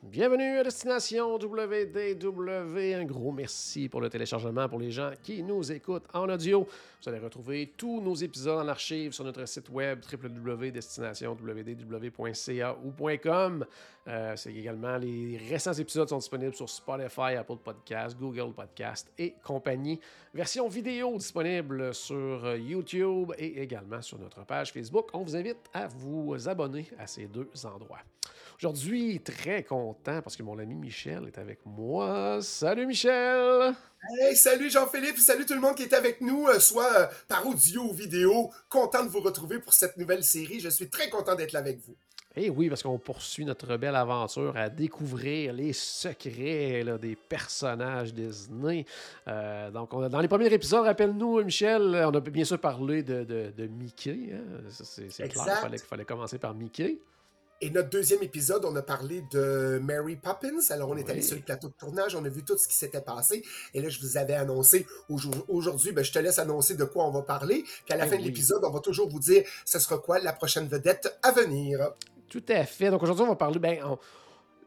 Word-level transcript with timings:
Bienvenue 0.00 0.58
à 0.58 0.62
Destination 0.62 1.34
WDW. 1.34 2.94
Un 2.94 3.04
gros 3.04 3.32
merci 3.32 3.88
pour 3.88 4.00
le 4.00 4.08
téléchargement 4.08 4.68
pour 4.68 4.78
les 4.78 4.92
gens 4.92 5.10
qui 5.24 5.42
nous 5.42 5.72
écoutent 5.72 6.06
en 6.14 6.28
audio. 6.28 6.68
Vous 7.02 7.08
allez 7.08 7.18
retrouver 7.18 7.74
tous 7.76 8.00
nos 8.00 8.14
épisodes 8.14 8.60
en 8.60 8.68
archive 8.68 9.10
sur 9.10 9.24
notre 9.24 9.44
site 9.48 9.68
web 9.70 9.98
www.destinationwdw.ca 10.08 12.76
ou 12.84 12.92
.com. 13.20 13.66
Euh, 14.06 14.36
c'est 14.36 14.54
également 14.54 14.98
les 14.98 15.36
récents 15.36 15.72
épisodes 15.72 16.08
sont 16.08 16.18
disponibles 16.18 16.54
sur 16.54 16.68
Spotify, 16.68 17.34
Apple 17.36 17.56
Podcasts, 17.56 18.16
Google 18.16 18.54
Podcasts 18.54 19.10
et 19.18 19.34
compagnie. 19.42 19.98
Version 20.32 20.68
vidéo 20.68 21.16
disponible 21.16 21.92
sur 21.92 22.54
YouTube 22.54 23.32
et 23.36 23.60
également 23.60 24.00
sur 24.00 24.20
notre 24.20 24.46
page 24.46 24.72
Facebook. 24.72 25.08
On 25.12 25.24
vous 25.24 25.34
invite 25.34 25.68
à 25.74 25.88
vous 25.88 26.48
abonner 26.48 26.88
à 27.00 27.08
ces 27.08 27.26
deux 27.26 27.50
endroits. 27.64 27.98
Aujourd'hui, 28.68 29.20
très 29.20 29.62
content 29.62 30.20
parce 30.20 30.36
que 30.36 30.42
mon 30.42 30.58
ami 30.58 30.74
Michel 30.74 31.22
est 31.28 31.38
avec 31.38 31.60
moi. 31.64 32.40
Salut 32.42 32.86
Michel! 32.88 33.72
Hey, 34.20 34.34
salut 34.34 34.68
Jean-Philippe, 34.68 35.16
salut 35.18 35.46
tout 35.46 35.54
le 35.54 35.60
monde 35.60 35.76
qui 35.76 35.84
est 35.84 35.92
avec 35.94 36.20
nous, 36.20 36.48
euh, 36.48 36.58
soit 36.58 36.92
euh, 37.02 37.06
par 37.28 37.46
audio 37.46 37.82
ou 37.84 37.92
vidéo. 37.92 38.50
Content 38.68 39.04
de 39.04 39.10
vous 39.10 39.20
retrouver 39.20 39.60
pour 39.60 39.72
cette 39.74 39.96
nouvelle 39.96 40.24
série. 40.24 40.58
Je 40.58 40.70
suis 40.70 40.88
très 40.88 41.08
content 41.08 41.36
d'être 41.36 41.52
là 41.52 41.60
avec 41.60 41.78
vous. 41.86 41.94
Et 42.34 42.50
oui, 42.50 42.68
parce 42.68 42.82
qu'on 42.82 42.98
poursuit 42.98 43.44
notre 43.44 43.76
belle 43.76 43.94
aventure 43.94 44.56
à 44.56 44.68
découvrir 44.68 45.52
les 45.52 45.72
secrets 45.72 46.82
là, 46.82 46.98
des 46.98 47.14
personnages 47.14 48.12
Disney. 48.12 48.84
Euh, 49.28 49.70
donc, 49.70 49.94
on 49.94 50.02
a- 50.02 50.08
dans 50.08 50.20
les 50.20 50.26
premiers 50.28 50.52
épisodes, 50.52 50.84
rappelle-nous, 50.84 51.44
Michel, 51.44 51.80
on 51.94 52.10
a 52.12 52.20
bien 52.20 52.44
sûr 52.44 52.58
parlé 52.58 53.04
de, 53.04 53.22
de- 53.22 53.52
de 53.56 53.66
Mickey. 53.68 54.30
hein. 54.32 54.68
C'est 54.68 55.28
clair, 55.28 55.44
il 55.46 55.60
fallait, 55.62 55.78
fallait 55.78 56.04
commencer 56.04 56.38
par 56.38 56.54
Mickey. 56.54 56.98
Et 57.60 57.70
notre 57.70 57.90
deuxième 57.90 58.22
épisode, 58.22 58.64
on 58.64 58.76
a 58.76 58.82
parlé 58.82 59.24
de 59.32 59.80
Mary 59.82 60.14
Poppins. 60.14 60.60
Alors, 60.70 60.90
on 60.90 60.96
est 60.96 61.04
Oui. 61.04 61.10
allé 61.10 61.22
sur 61.22 61.34
le 61.36 61.42
plateau 61.42 61.66
de 61.68 61.72
tournage, 61.72 62.14
on 62.14 62.24
a 62.24 62.28
vu 62.28 62.44
tout 62.44 62.56
ce 62.56 62.68
qui 62.68 62.74
s'était 62.76 63.00
passé. 63.00 63.42
Et 63.74 63.80
là, 63.82 63.88
je 63.88 63.98
vous 64.00 64.16
avais 64.16 64.34
annoncé 64.34 64.86
aujourd- 65.08 65.44
aujourd'hui, 65.48 65.90
ben, 65.90 66.04
je 66.04 66.12
te 66.12 66.20
laisse 66.20 66.38
annoncer 66.38 66.74
de 66.76 66.84
quoi 66.84 67.04
on 67.04 67.10
va 67.10 67.22
parler. 67.22 67.64
Puis 67.84 67.94
à 67.94 67.96
la 67.96 68.06
Eh 68.06 68.10
fin 68.10 68.16
de 68.16 68.22
l'épisode, 68.22 68.62
on 68.64 68.70
va 68.70 68.78
toujours 68.78 69.08
vous 69.08 69.18
dire 69.18 69.42
ce 69.64 69.80
sera 69.80 69.98
quoi 69.98 70.20
la 70.20 70.32
prochaine 70.32 70.68
vedette 70.68 71.18
à 71.22 71.32
venir. 71.32 71.90
Tout 72.28 72.44
à 72.48 72.64
fait. 72.64 72.90
Donc 72.90 73.02
aujourd'hui, 73.02 73.24
on 73.24 73.28
va 73.30 73.36
parler. 73.36 73.58
Ben, 73.58 73.78
on- 73.84 73.98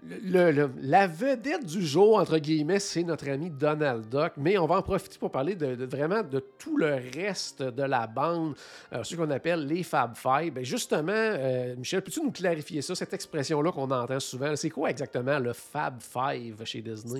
le- 0.03 0.69
la 0.81 1.07
vedette 1.07 1.66
du 1.66 1.85
jour, 1.85 2.17
entre 2.17 2.38
guillemets, 2.39 2.80
c'est 2.80 3.03
notre 3.03 3.30
ami 3.30 3.49
Donald 3.52 4.09
Duck, 4.09 4.33
mais 4.38 4.58
on 4.58 4.66
va 4.66 4.77
en 4.77 4.81
profiter 4.81 5.17
pour 5.19 5.31
parler 5.31 5.55
de, 5.55 5.85
vraiment 5.85 6.23
de 6.23 6.39
tout 6.58 6.77
le 6.77 6.99
reste 7.13 7.61
de 7.61 7.83
la 7.83 8.08
bande, 8.08 8.55
euh, 8.93 9.03
ce 9.03 9.16
qu'on 9.16 9.30
appelle 9.30 9.67
les 9.67 9.83
Fab 9.83 10.16
Five. 10.16 10.53
Ben, 10.53 10.66
justement, 10.66 11.11
euh, 11.13 11.75
Michel, 11.75 12.02
peux-tu 12.02 12.21
nous 12.21 12.31
clarifier 12.31 12.81
ça, 12.81 12.95
cette 12.95 13.13
expression-là 13.13 13.71
qu'on 13.71 13.91
entend 13.91 14.19
souvent? 14.19 14.55
C'est 14.55 14.69
quoi 14.71 14.89
exactement 14.89 15.38
le 15.38 15.53
Fab 15.53 16.02
Five 16.02 16.63
chez 16.65 16.81
Disney? 16.81 17.19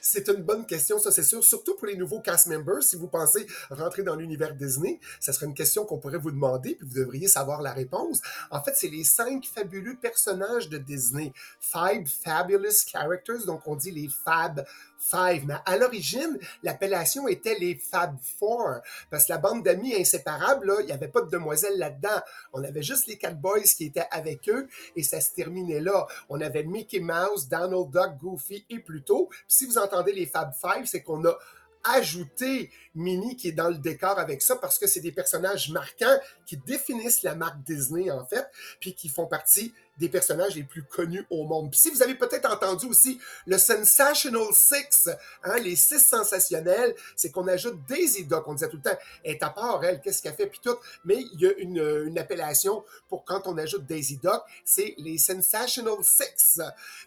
C'est 0.00 0.28
une 0.28 0.42
bonne 0.42 0.66
question, 0.66 0.98
ça 0.98 1.10
c'est 1.10 1.24
sûr. 1.24 1.42
Surtout 1.42 1.74
pour 1.76 1.86
les 1.88 1.96
nouveaux 1.96 2.20
cast 2.20 2.46
members, 2.46 2.82
si 2.82 2.96
vous 2.96 3.08
pensez 3.08 3.46
rentrer 3.70 4.02
dans 4.02 4.14
l'univers 4.14 4.54
Disney, 4.54 5.00
ça 5.18 5.32
serait 5.32 5.46
une 5.46 5.54
question 5.54 5.84
qu'on 5.84 5.98
pourrait 5.98 6.18
vous 6.18 6.30
demander, 6.30 6.76
puis 6.76 6.86
vous 6.86 6.94
devriez 7.00 7.26
savoir 7.26 7.60
la 7.62 7.72
réponse. 7.72 8.20
En 8.50 8.62
fait, 8.62 8.72
c'est 8.76 8.88
les 8.88 9.04
cinq 9.04 9.46
fabuleux 9.46 9.96
personnages 10.00 10.68
de 10.68 10.78
Disney. 10.78 11.32
Five 11.58 12.08
fabulous 12.24 12.84
characters, 12.86 13.44
donc 13.46 13.66
on 13.66 13.76
dit 13.76 13.90
les 13.90 14.08
Fab 14.24 14.64
Five. 14.98 15.46
Mais 15.46 15.54
à 15.64 15.76
l'origine, 15.76 16.38
l'appellation 16.62 17.26
était 17.28 17.56
les 17.58 17.74
Fab 17.74 18.16
Four, 18.38 18.80
parce 19.10 19.24
que 19.26 19.32
la 19.32 19.38
bande 19.38 19.62
d'amis 19.62 19.94
inséparables, 19.94 20.72
il 20.80 20.86
n'y 20.86 20.92
avait 20.92 21.08
pas 21.08 21.22
de 21.22 21.30
demoiselles 21.30 21.78
là-dedans. 21.78 22.20
On 22.52 22.62
avait 22.62 22.82
juste 22.82 23.06
les 23.06 23.16
quatre 23.16 23.40
boys 23.40 23.60
qui 23.60 23.86
étaient 23.86 24.08
avec 24.10 24.48
eux, 24.48 24.68
et 24.96 25.02
ça 25.02 25.20
se 25.20 25.34
terminait 25.34 25.80
là. 25.80 26.06
On 26.28 26.40
avait 26.40 26.64
Mickey 26.64 27.00
Mouse, 27.00 27.48
Donald 27.48 27.90
Duck, 27.90 28.18
Goofy 28.18 28.64
et 28.68 28.78
Pluto. 28.78 29.28
Puis 29.30 29.44
si 29.48 29.66
vous 29.66 29.78
entendez 29.78 30.12
les 30.12 30.26
Fab 30.26 30.52
Five, 30.54 30.86
c'est 30.86 31.02
qu'on 31.02 31.24
a 31.24 31.36
ajouté 31.84 32.70
Minnie 32.94 33.36
qui 33.36 33.48
est 33.48 33.52
dans 33.52 33.68
le 33.68 33.78
décor 33.78 34.18
avec 34.18 34.42
ça 34.42 34.56
parce 34.56 34.78
que 34.78 34.86
c'est 34.86 35.00
des 35.00 35.12
personnages 35.12 35.70
marquants 35.70 36.18
qui 36.46 36.56
définissent 36.56 37.22
la 37.22 37.34
marque 37.34 37.62
Disney 37.62 38.10
en 38.10 38.24
fait, 38.24 38.46
puis 38.80 38.94
qui 38.94 39.08
font 39.08 39.26
partie 39.26 39.72
des 40.00 40.08
personnages 40.08 40.56
les 40.56 40.64
plus 40.64 40.82
connus 40.82 41.26
au 41.30 41.44
monde. 41.44 41.70
Puis 41.70 41.78
si 41.78 41.90
vous 41.90 42.02
avez 42.02 42.14
peut-être 42.14 42.50
entendu 42.50 42.86
aussi 42.86 43.20
le 43.46 43.58
Sensational 43.58 44.46
Six, 44.52 45.10
hein, 45.44 45.58
les 45.58 45.76
six 45.76 46.00
sensationnels, 46.00 46.94
c'est 47.14 47.30
qu'on 47.30 47.46
ajoute 47.46 47.84
Daisy 47.86 48.24
Duck. 48.24 48.48
On 48.48 48.54
disait 48.54 48.68
tout 48.68 48.78
le 48.78 48.82
temps, 48.82 48.96
elle 49.22 49.32
est 49.32 49.42
à 49.42 49.50
part, 49.50 49.84
elle, 49.84 50.00
qu'est-ce 50.00 50.22
qu'elle 50.22 50.34
fait, 50.34 50.46
puis 50.46 50.60
tout. 50.62 50.76
Mais 51.04 51.16
il 51.34 51.40
y 51.40 51.46
a 51.46 51.52
une, 51.58 52.06
une 52.06 52.18
appellation 52.18 52.82
pour 53.08 53.24
quand 53.24 53.46
on 53.46 53.58
ajoute 53.58 53.84
Daisy 53.84 54.16
Duck, 54.16 54.40
c'est 54.64 54.94
les 54.96 55.18
Sensational 55.18 55.98
Six. 56.02 56.60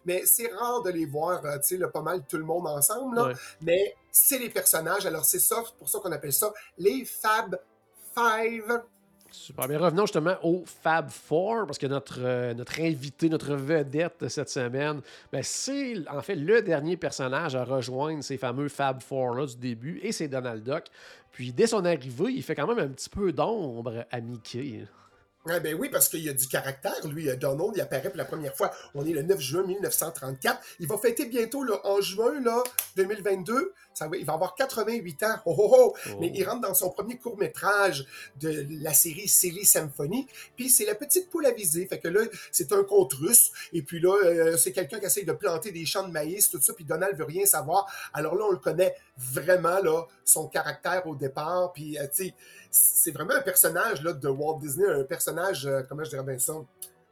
Mais 0.06 0.24
c'est 0.26 0.48
rare 0.54 0.84
de 0.84 0.92
les 0.92 1.08
voir, 1.08 1.44
euh, 1.46 1.58
tu 1.58 1.80
sais, 1.80 1.88
pas 1.88 2.02
mal 2.02 2.24
tout 2.28 2.38
le 2.38 2.46
monde 2.46 2.68
ensemble, 2.68 3.16
là. 3.16 3.28
Ouais. 3.28 3.34
Mais 3.62 3.96
c'est 4.12 4.38
les 4.38 4.50
personnages. 4.50 5.06
Alors 5.06 5.26
c'est 5.26 5.40
ça, 5.40 5.64
c'est 5.74 5.80
pour 5.80 5.90
ça 5.90 6.00
qu'on 6.00 6.12
appelle 6.12 6.34
ça 6.34 6.54
les 6.78 7.06
Fab 7.06 7.60
Five. 8.16 8.82
Super 9.32 9.68
bien. 9.68 9.80
Revenons 9.80 10.06
justement 10.06 10.36
au 10.44 10.64
Fab 10.66 11.10
Four, 11.10 11.66
parce 11.66 11.80
que 11.80 11.88
notre, 11.88 12.20
euh, 12.22 12.54
notre 12.54 12.80
invité, 12.80 13.30
notre 13.30 13.56
vedette 13.56 14.22
de 14.22 14.28
cette 14.28 14.50
semaine, 14.50 15.02
ben, 15.32 15.42
c'est 15.42 15.96
en 16.08 16.22
fait 16.22 16.36
le 16.36 16.62
dernier 16.62 16.98
personnage 16.98 17.56
à 17.56 17.64
rejoindre 17.64 18.24
ces 18.24 18.38
fameux 18.38 18.70
Fab 18.70 19.02
Four-là 19.02 19.48
du 19.48 19.58
début, 19.58 20.00
et 20.04 20.12
c'est 20.12 20.28
Donald 20.28 20.64
Duck. 20.64 20.86
Puis 21.32 21.52
dès 21.52 21.66
son 21.66 21.84
arrivée, 21.84 22.32
il 22.32 22.44
fait 22.44 22.54
quand 22.54 22.68
même 22.68 22.78
un 22.78 22.90
petit 22.90 23.10
peu 23.10 23.32
d'ombre 23.34 24.06
à 24.12 24.22
Mickey. 24.22 24.86
Ah 25.50 25.60
ben 25.60 25.76
oui, 25.78 25.90
parce 25.90 26.08
qu'il 26.08 26.24
y 26.24 26.30
a 26.30 26.34
du 26.34 26.48
caractère, 26.48 27.06
lui. 27.06 27.30
euh, 27.30 27.36
Donald, 27.36 27.72
il 27.76 27.82
apparaît 27.82 28.08
pour 28.08 28.18
la 28.18 28.24
première 28.24 28.56
fois. 28.56 28.72
On 28.96 29.06
est 29.06 29.12
le 29.12 29.24
9 29.24 29.40
juin 29.42 29.64
1934. 29.64 30.62
Il 30.80 30.88
va 30.88 30.98
fêter 30.98 31.26
bientôt, 31.26 31.66
là, 31.66 31.82
en 31.84 32.00
juin 32.00 32.40
là, 32.40 32.64
2022. 32.96 33.74
Ça 33.94 34.08
va, 34.08 34.18
il 34.18 34.26
va 34.26 34.34
avoir 34.34 34.56
88 34.56 35.24
ans. 35.24 35.36
Oh, 35.46 35.56
oh, 35.58 35.76
oh. 35.78 35.94
Oh. 35.94 36.18
Mais 36.20 36.32
il 36.34 36.44
rentre 36.44 36.62
dans 36.62 36.74
son 36.74 36.90
premier 36.90 37.18
court-métrage 37.18 38.06
de 38.40 38.66
la 38.82 38.94
série 38.94 39.28
Silly 39.28 39.66
Symphony. 39.66 40.28
Puis 40.56 40.70
c'est 40.70 40.86
la 40.86 40.96
petite 40.96 41.30
poule 41.30 41.46
à 41.46 41.52
viser. 41.52 41.86
Fait 41.88 42.00
que 42.00 42.08
là, 42.08 42.22
c'est 42.52 42.72
un 42.72 42.84
conte 42.84 43.14
russe. 43.14 43.52
Et 43.72 43.82
puis 43.82 44.00
là, 44.00 44.16
euh, 44.24 44.58
c'est 44.58 44.72
quelqu'un 44.72 45.00
qui 45.00 45.06
essaye 45.06 45.26
de 45.26 45.34
planter 45.34 45.72
des 45.72 45.86
champs 45.86 46.08
de 46.08 46.12
maïs, 46.12 46.50
tout 46.50 46.62
ça. 46.62 46.74
Puis 46.74 46.86
Donald 46.86 47.18
veut 47.18 47.26
rien 47.26 47.46
savoir. 47.46 47.92
Alors 48.14 48.36
là, 48.36 48.46
on 48.48 48.52
le 48.52 48.58
connaît 48.58 48.96
vraiment, 49.18 49.80
là, 49.80 50.06
son 50.24 50.48
caractère 50.48 51.06
au 51.08 51.16
départ. 51.16 51.72
Puis, 51.74 51.98
euh, 51.98 52.04
tu 52.14 52.26
sais, 52.26 52.34
c'est 52.72 53.12
vraiment 53.12 53.36
un 53.36 53.42
personnage 53.42 54.02
là, 54.02 54.14
de 54.14 54.28
Walt 54.28 54.60
Disney, 54.60 54.88
un 54.88 55.04
personnage, 55.04 55.66
euh, 55.66 55.82
comment 55.88 56.04
je 56.04 56.10
dirais 56.10 56.24
bien 56.24 56.40
ça? 56.40 56.54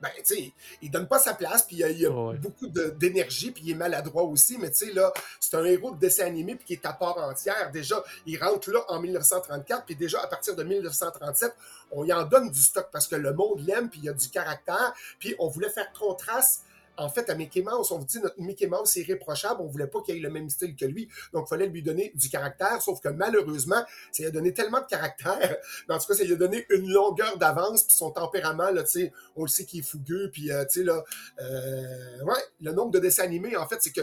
Ben, 0.01 0.09
tu 0.17 0.35
sais, 0.35 0.51
il 0.81 0.89
donne 0.89 1.07
pas 1.07 1.19
sa 1.19 1.33
place, 1.35 1.63
puis 1.63 1.75
il 1.75 1.79
y 1.79 1.83
a, 1.83 1.89
il 1.89 1.99
y 1.99 2.05
a 2.05 2.09
Ouais. 2.11 2.37
beaucoup 2.37 2.67
d'énergie, 2.67 3.51
puis 3.51 3.63
il 3.65 3.71
est 3.71 3.75
maladroit 3.75 4.23
aussi, 4.23 4.57
mais 4.57 4.71
tu 4.71 4.87
sais, 4.87 4.93
là, 4.93 5.13
c'est 5.39 5.55
un 5.55 5.63
héros 5.63 5.91
de 5.91 5.99
dessin 5.99 6.25
animé, 6.25 6.55
puis 6.55 6.65
qui 6.65 6.73
est 6.73 6.85
à 6.85 6.93
part 6.93 7.17
entière. 7.17 7.71
Déjà, 7.71 8.03
il 8.25 8.41
rentre 8.43 8.71
là 8.71 8.83
en 8.87 8.99
1934, 8.99 9.85
puis 9.85 9.95
déjà, 9.95 10.19
à 10.21 10.27
partir 10.27 10.55
de 10.55 10.63
1937, 10.63 11.53
on 11.91 12.03
y 12.03 12.11
en 12.13 12.23
donne 12.23 12.49
du 12.49 12.59
stock 12.59 12.87
parce 12.91 13.07
que 13.07 13.15
le 13.15 13.33
monde 13.33 13.59
l'aime, 13.65 13.89
puis 13.89 13.99
il 13.99 14.05
y 14.05 14.09
a 14.09 14.13
du 14.13 14.27
caractère, 14.29 14.93
puis 15.19 15.35
on 15.39 15.47
voulait 15.49 15.69
faire 15.69 15.91
contraste 15.93 16.63
en 17.01 17.09
fait, 17.09 17.29
à 17.29 17.35
Mickey 17.35 17.63
Mouse, 17.63 17.91
on 17.91 17.97
vous 17.97 18.05
dit 18.05 18.19
notre 18.19 18.39
Mickey 18.39 18.67
Mouse 18.67 18.89
c'est 18.91 19.01
irréprochable, 19.01 19.61
on 19.61 19.67
voulait 19.67 19.87
pas 19.87 20.01
qu'il 20.01 20.15
ait 20.15 20.19
le 20.19 20.29
même 20.29 20.49
style 20.49 20.75
que 20.75 20.85
lui, 20.85 21.09
donc 21.33 21.45
il 21.47 21.49
fallait 21.49 21.67
lui 21.67 21.81
donner 21.81 22.11
du 22.15 22.29
caractère, 22.29 22.81
sauf 22.81 23.01
que 23.01 23.09
malheureusement, 23.09 23.83
ça 24.11 24.23
lui 24.23 24.27
a 24.27 24.31
donné 24.31 24.53
tellement 24.53 24.79
de 24.79 24.85
caractère, 24.85 25.57
mais 25.89 25.95
en 25.95 25.99
tout 25.99 26.05
cas, 26.05 26.13
ça 26.13 26.23
lui 26.23 26.33
a 26.33 26.35
donné 26.35 26.65
une 26.69 26.89
longueur 26.89 27.37
d'avance, 27.37 27.83
puis 27.83 27.95
son 27.95 28.11
tempérament, 28.11 28.69
là, 28.69 28.83
tu 28.83 28.91
sais, 28.91 29.13
on 29.35 29.43
le 29.43 29.47
sait 29.47 29.65
qu'il 29.65 29.79
est 29.79 29.83
fougueux, 29.83 30.29
puis 30.31 30.51
euh, 30.51 30.63
tu 30.65 30.79
sais, 30.79 30.83
là, 30.83 31.03
euh, 31.41 32.23
ouais, 32.23 32.41
le 32.61 32.71
nombre 32.71 32.91
de 32.91 32.99
dessins 32.99 33.23
animés, 33.23 33.55
en 33.57 33.67
fait, 33.67 33.81
c'est 33.81 33.91
que 33.91 34.01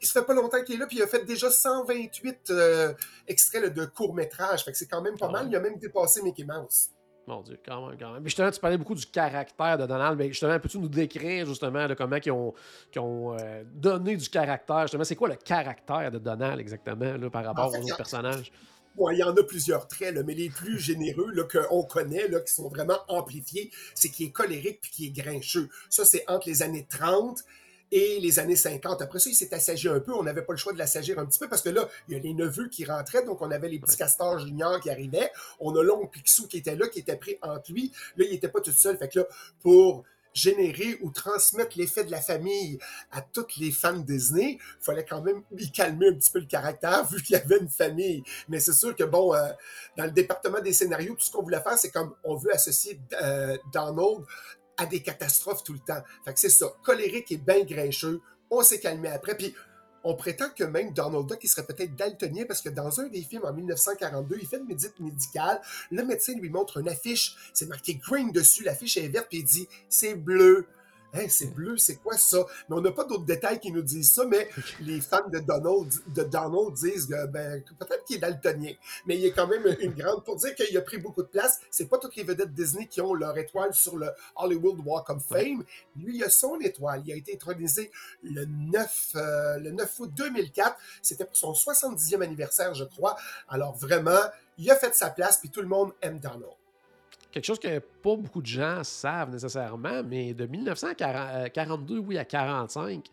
il, 0.00 0.06
se 0.06 0.12
fait 0.12 0.24
pas 0.24 0.34
longtemps 0.34 0.62
qu'il 0.62 0.74
est 0.74 0.78
là, 0.78 0.86
puis 0.86 0.98
il 0.98 1.02
a 1.02 1.06
fait 1.06 1.24
déjà 1.24 1.50
128 1.50 2.50
euh, 2.50 2.92
extraits 3.26 3.62
là, 3.62 3.68
de 3.68 3.84
courts-métrages, 3.84 4.64
fait 4.64 4.72
que 4.72 4.78
c'est 4.78 4.86
quand 4.86 5.02
même 5.02 5.18
pas 5.18 5.26
Ah 5.28 5.32
mal, 5.32 5.48
il 5.48 5.56
a 5.56 5.60
même 5.60 5.78
dépassé 5.78 6.22
Mickey 6.22 6.44
Mouse. 6.44 6.90
Mon 7.26 7.40
Dieu, 7.42 7.58
quand 7.64 7.88
même, 7.88 7.98
quand 7.98 8.12
même. 8.12 8.22
Mais 8.22 8.28
justement, 8.28 8.50
tu 8.50 8.60
parlais 8.60 8.76
beaucoup 8.76 8.94
du 8.94 9.06
caractère 9.06 9.78
de 9.78 9.86
Donald. 9.86 10.18
Mais 10.18 10.28
justement, 10.28 10.58
peux-tu 10.58 10.78
nous 10.78 10.88
décrire 10.88 11.46
justement 11.46 11.86
là, 11.86 11.94
comment 11.94 12.16
ils 12.16 12.30
ont, 12.30 12.54
ont 12.98 13.36
euh, 13.38 13.64
donné 13.72 14.16
du 14.16 14.28
caractère? 14.28 14.82
Justement, 14.82 15.04
c'est 15.04 15.16
quoi 15.16 15.28
le 15.28 15.36
caractère 15.36 16.10
de 16.10 16.18
Donald 16.18 16.60
exactement 16.60 17.16
là, 17.16 17.30
par 17.30 17.44
rapport 17.44 17.66
En 17.66 17.70
fait, 17.70 17.78
aux 17.78 17.84
autres 17.84 17.96
personnages? 17.96 18.52
Bon, 18.96 19.10
il 19.10 19.18
y 19.18 19.24
en 19.24 19.34
a 19.34 19.42
plusieurs 19.42 19.88
traits, 19.88 20.14
là, 20.14 20.22
mais 20.22 20.34
les 20.34 20.50
plus 20.50 20.78
généreux 20.78 21.32
qu'on 21.50 21.82
connaît, 21.82 22.28
là, 22.28 22.40
qui 22.40 22.52
sont 22.52 22.68
vraiment 22.68 22.98
amplifiés, 23.08 23.72
c'est 23.94 24.08
qu'il 24.08 24.26
est 24.26 24.30
colérique 24.30 24.80
puis 24.82 24.90
qu'il 24.90 25.06
est 25.06 25.22
grincheux. 25.22 25.68
Ça, 25.90 26.04
c'est 26.04 26.24
entre 26.28 26.48
les 26.48 26.62
années 26.62 26.86
30 26.88 27.42
et 27.94 28.18
les 28.18 28.40
années 28.40 28.56
50. 28.56 29.02
Après 29.02 29.20
ça, 29.20 29.30
il 29.30 29.34
s'est 29.34 29.54
assagi 29.54 29.88
un 29.88 30.00
peu. 30.00 30.12
On 30.12 30.24
n'avait 30.24 30.42
pas 30.42 30.52
le 30.52 30.58
choix 30.58 30.72
de 30.72 30.78
l'assagir 30.78 31.16
un 31.20 31.26
petit 31.26 31.38
peu 31.38 31.48
parce 31.48 31.62
que 31.62 31.68
là, 31.68 31.88
il 32.08 32.14
y 32.14 32.16
a 32.16 32.20
les 32.20 32.34
neveux 32.34 32.68
qui 32.68 32.84
rentraient, 32.84 33.24
donc 33.24 33.40
on 33.40 33.50
avait 33.52 33.68
les 33.68 33.78
petits 33.78 33.96
castors 33.96 34.40
juniors 34.40 34.80
qui 34.80 34.90
arrivaient. 34.90 35.30
On 35.60 35.74
a 35.76 35.82
l'oncle 35.82 36.08
Picsou 36.10 36.48
qui 36.48 36.58
était 36.58 36.74
là, 36.74 36.88
qui 36.88 36.98
était 36.98 37.16
pris 37.16 37.38
entre 37.40 37.72
lui. 37.72 37.92
Là, 38.16 38.24
il 38.26 38.32
n'était 38.32 38.48
pas 38.48 38.60
tout 38.60 38.72
seul. 38.72 38.98
Fait 38.98 39.08
que 39.08 39.20
là, 39.20 39.26
pour 39.60 40.02
générer 40.32 40.98
ou 41.02 41.10
transmettre 41.10 41.78
l'effet 41.78 42.02
de 42.02 42.10
la 42.10 42.20
famille 42.20 42.80
à 43.12 43.20
toutes 43.20 43.56
les 43.58 43.70
fans 43.70 43.92
Disney, 43.92 44.58
il 44.58 44.84
fallait 44.84 45.04
quand 45.04 45.22
même 45.22 45.44
y 45.56 45.70
calmer 45.70 46.08
un 46.08 46.14
petit 46.14 46.32
peu 46.32 46.40
le 46.40 46.46
caractère 46.46 47.06
vu 47.10 47.22
qu'il 47.22 47.36
y 47.36 47.38
avait 47.38 47.58
une 47.58 47.68
famille. 47.68 48.24
Mais 48.48 48.58
c'est 48.58 48.72
sûr 48.72 48.96
que, 48.96 49.04
bon, 49.04 49.32
euh, 49.32 49.50
dans 49.96 50.04
le 50.04 50.10
département 50.10 50.60
des 50.60 50.72
scénarios, 50.72 51.14
tout 51.14 51.24
ce 51.24 51.30
qu'on 51.30 51.44
voulait 51.44 51.60
faire, 51.60 51.78
c'est 51.78 51.92
comme 51.92 52.12
on 52.24 52.34
veut 52.34 52.52
associer 52.52 53.00
euh, 53.22 53.56
Donald 53.72 54.24
à 54.76 54.86
des 54.86 55.00
catastrophes 55.00 55.64
tout 55.64 55.72
le 55.72 55.78
temps. 55.78 56.02
Fait 56.24 56.34
que 56.34 56.40
c'est 56.40 56.48
ça, 56.48 56.74
colérique 56.82 57.30
et 57.32 57.36
bien 57.36 57.64
grincheux. 57.64 58.20
On 58.50 58.62
s'est 58.62 58.80
calmé 58.80 59.08
après. 59.08 59.36
Puis 59.36 59.54
on 60.04 60.14
prétend 60.14 60.50
que 60.50 60.64
même 60.64 60.92
Donald 60.92 61.26
Duck, 61.26 61.38
il 61.42 61.48
serait 61.48 61.64
peut-être 61.64 61.96
daltonien 61.96 62.44
parce 62.46 62.60
que 62.60 62.68
dans 62.68 63.00
un 63.00 63.08
des 63.08 63.22
films 63.22 63.44
en 63.44 63.52
1942, 63.52 64.36
il 64.40 64.46
fait 64.46 64.58
une 64.58 64.66
médite 64.66 65.00
médicale. 65.00 65.60
Le 65.90 66.04
médecin 66.04 66.34
lui 66.34 66.50
montre 66.50 66.78
une 66.78 66.88
affiche. 66.88 67.36
C'est 67.54 67.66
marqué 67.66 67.94
green 67.94 68.30
dessus. 68.30 68.64
L'affiche 68.64 68.98
est 68.98 69.08
verte 69.08 69.28
puis 69.28 69.38
il 69.38 69.44
dit 69.44 69.68
c'est 69.88 70.14
bleu 70.14 70.66
c'est 71.28 71.54
bleu, 71.54 71.76
c'est 71.76 71.96
quoi 71.96 72.16
ça? 72.16 72.44
Mais 72.68 72.76
on 72.76 72.80
n'a 72.80 72.92
pas 72.92 73.04
d'autres 73.04 73.24
détails 73.24 73.60
qui 73.60 73.72
nous 73.72 73.82
disent 73.82 74.10
ça, 74.10 74.24
mais 74.24 74.48
les 74.80 75.00
fans 75.00 75.28
de 75.28 75.38
Donald, 75.38 75.92
de 76.08 76.22
Donald 76.24 76.74
disent 76.74 77.06
que 77.06 77.26
ben, 77.26 77.62
peut-être 77.78 78.04
qu'il 78.04 78.16
est 78.16 78.20
daltonien. 78.20 78.72
Mais 79.06 79.16
il 79.16 79.24
est 79.24 79.32
quand 79.32 79.46
même 79.46 79.64
une 79.80 79.92
grande. 79.92 80.24
Pour 80.24 80.36
dire 80.36 80.54
qu'il 80.54 80.76
a 80.76 80.82
pris 80.82 80.98
beaucoup 80.98 81.22
de 81.22 81.28
place, 81.28 81.60
c'est 81.70 81.88
pas 81.88 81.98
toutes 81.98 82.16
les 82.16 82.24
vedettes 82.24 82.52
Disney 82.52 82.86
qui 82.86 83.00
ont 83.00 83.14
leur 83.14 83.36
étoile 83.38 83.74
sur 83.74 83.96
le 83.96 84.10
Hollywood 84.36 84.78
Walk 84.84 85.10
of 85.10 85.24
Fame. 85.24 85.64
Lui, 85.96 86.16
il 86.16 86.24
a 86.24 86.30
son 86.30 86.58
étoile. 86.60 87.02
Il 87.06 87.12
a 87.12 87.16
été 87.16 87.34
intronisé 87.34 87.90
le 88.22 88.44
9, 88.44 89.12
euh, 89.16 89.58
le 89.58 89.70
9 89.70 90.00
août 90.00 90.10
2004. 90.14 90.76
C'était 91.02 91.24
pour 91.24 91.36
son 91.36 91.52
70e 91.52 92.22
anniversaire, 92.22 92.74
je 92.74 92.84
crois. 92.84 93.16
Alors 93.48 93.76
vraiment, 93.76 94.20
il 94.58 94.70
a 94.70 94.76
fait 94.76 94.94
sa 94.94 95.10
place, 95.10 95.38
puis 95.38 95.50
tout 95.50 95.60
le 95.60 95.68
monde 95.68 95.92
aime 96.02 96.18
Donald 96.18 96.54
quelque 97.34 97.44
chose 97.46 97.58
que 97.58 97.80
pas 97.80 98.14
beaucoup 98.14 98.40
de 98.40 98.46
gens 98.46 98.84
savent 98.84 99.30
nécessairement, 99.30 100.04
mais 100.04 100.34
de 100.34 100.46
1942, 100.46 101.98
oui, 101.98 102.16
à 102.16 102.24
45, 102.24 103.04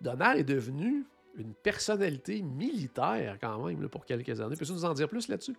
Donald 0.00 0.40
est 0.40 0.44
devenu 0.44 1.06
une 1.36 1.54
personnalité 1.54 2.42
militaire 2.42 3.38
quand 3.40 3.64
même 3.64 3.88
pour 3.88 4.04
quelques 4.04 4.40
années. 4.40 4.56
Peux-tu 4.56 4.72
nous 4.72 4.84
en 4.84 4.94
dire 4.94 5.08
plus 5.08 5.28
là-dessus? 5.28 5.54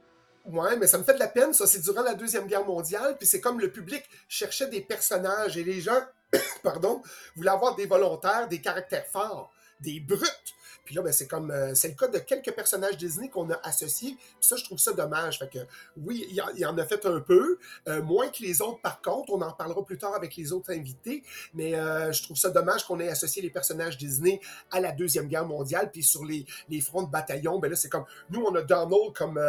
Ouais, 0.45 0.75
mais 0.75 0.87
ça 0.87 0.97
me 0.97 1.03
fait 1.03 1.13
de 1.13 1.19
la 1.19 1.29
peine, 1.29 1.53
ça. 1.53 1.65
C'est 1.65 1.79
durant 1.79 2.01
la 2.01 2.13
Deuxième 2.13 2.47
Guerre 2.47 2.65
mondiale, 2.65 3.15
puis 3.17 3.25
c'est 3.25 3.39
comme 3.39 3.61
le 3.61 3.71
public 3.71 4.03
cherchait 4.27 4.67
des 4.67 4.81
personnages 4.81 5.55
et 5.55 5.63
les 5.63 5.79
gens, 5.79 5.99
pardon, 6.63 7.01
voulaient 7.37 7.51
avoir 7.51 7.75
des 7.77 7.85
volontaires, 7.85 8.49
des 8.49 8.59
caractères 8.59 9.07
forts, 9.07 9.53
des 9.79 10.01
brutes. 10.01 10.53
Puis 10.89 10.95
là, 10.95 11.03
ben, 11.03 11.13
c'est 11.13 11.27
comme 11.27 11.51
euh, 11.51 11.75
c'est 11.75 11.89
le 11.89 11.93
cas 11.93 12.07
de 12.07 12.17
quelques 12.17 12.51
personnages 12.51 12.97
Disney 12.97 13.29
qu'on 13.29 13.47
a 13.51 13.59
associés. 13.61 14.15
Puis 14.17 14.37
ça, 14.39 14.55
je 14.55 14.63
trouve 14.63 14.79
ça 14.79 14.91
dommage. 14.91 15.37
Fait 15.37 15.47
que 15.47 15.59
oui, 15.97 16.25
il, 16.31 16.65
en 16.65 16.75
a 16.79 16.83
fait 16.83 17.05
un 17.05 17.19
peu, 17.19 17.59
euh, 17.87 18.01
moins 18.01 18.29
que 18.29 18.41
les 18.41 18.59
autres 18.63 18.81
par 18.81 18.99
contre. 18.99 19.31
On 19.31 19.39
en 19.39 19.51
parlera 19.51 19.85
plus 19.85 19.99
tard 19.99 20.15
avec 20.15 20.35
les 20.35 20.51
autres 20.51 20.73
invités. 20.73 21.21
Mais 21.53 21.75
euh, 21.75 22.11
je 22.11 22.23
trouve 22.23 22.37
ça 22.37 22.49
dommage 22.49 22.87
qu'on 22.87 22.99
ait 22.99 23.07
associé 23.07 23.43
les 23.43 23.51
personnages 23.51 23.99
Disney 23.99 24.41
à 24.71 24.79
la 24.79 24.91
Deuxième 24.91 25.27
Guerre 25.27 25.45
mondiale. 25.45 25.91
Puis 25.91 26.01
sur 26.01 26.25
les, 26.25 26.43
les 26.69 26.81
fronts 26.81 27.03
de 27.03 27.11
bataillon, 27.11 27.59
ben 27.59 27.69
là, 27.69 27.75
c'est 27.75 27.89
comme 27.89 28.05
nous, 28.31 28.41
on 28.41 28.55
a 28.55 28.63
Donald 28.63 29.13
comme 29.13 29.39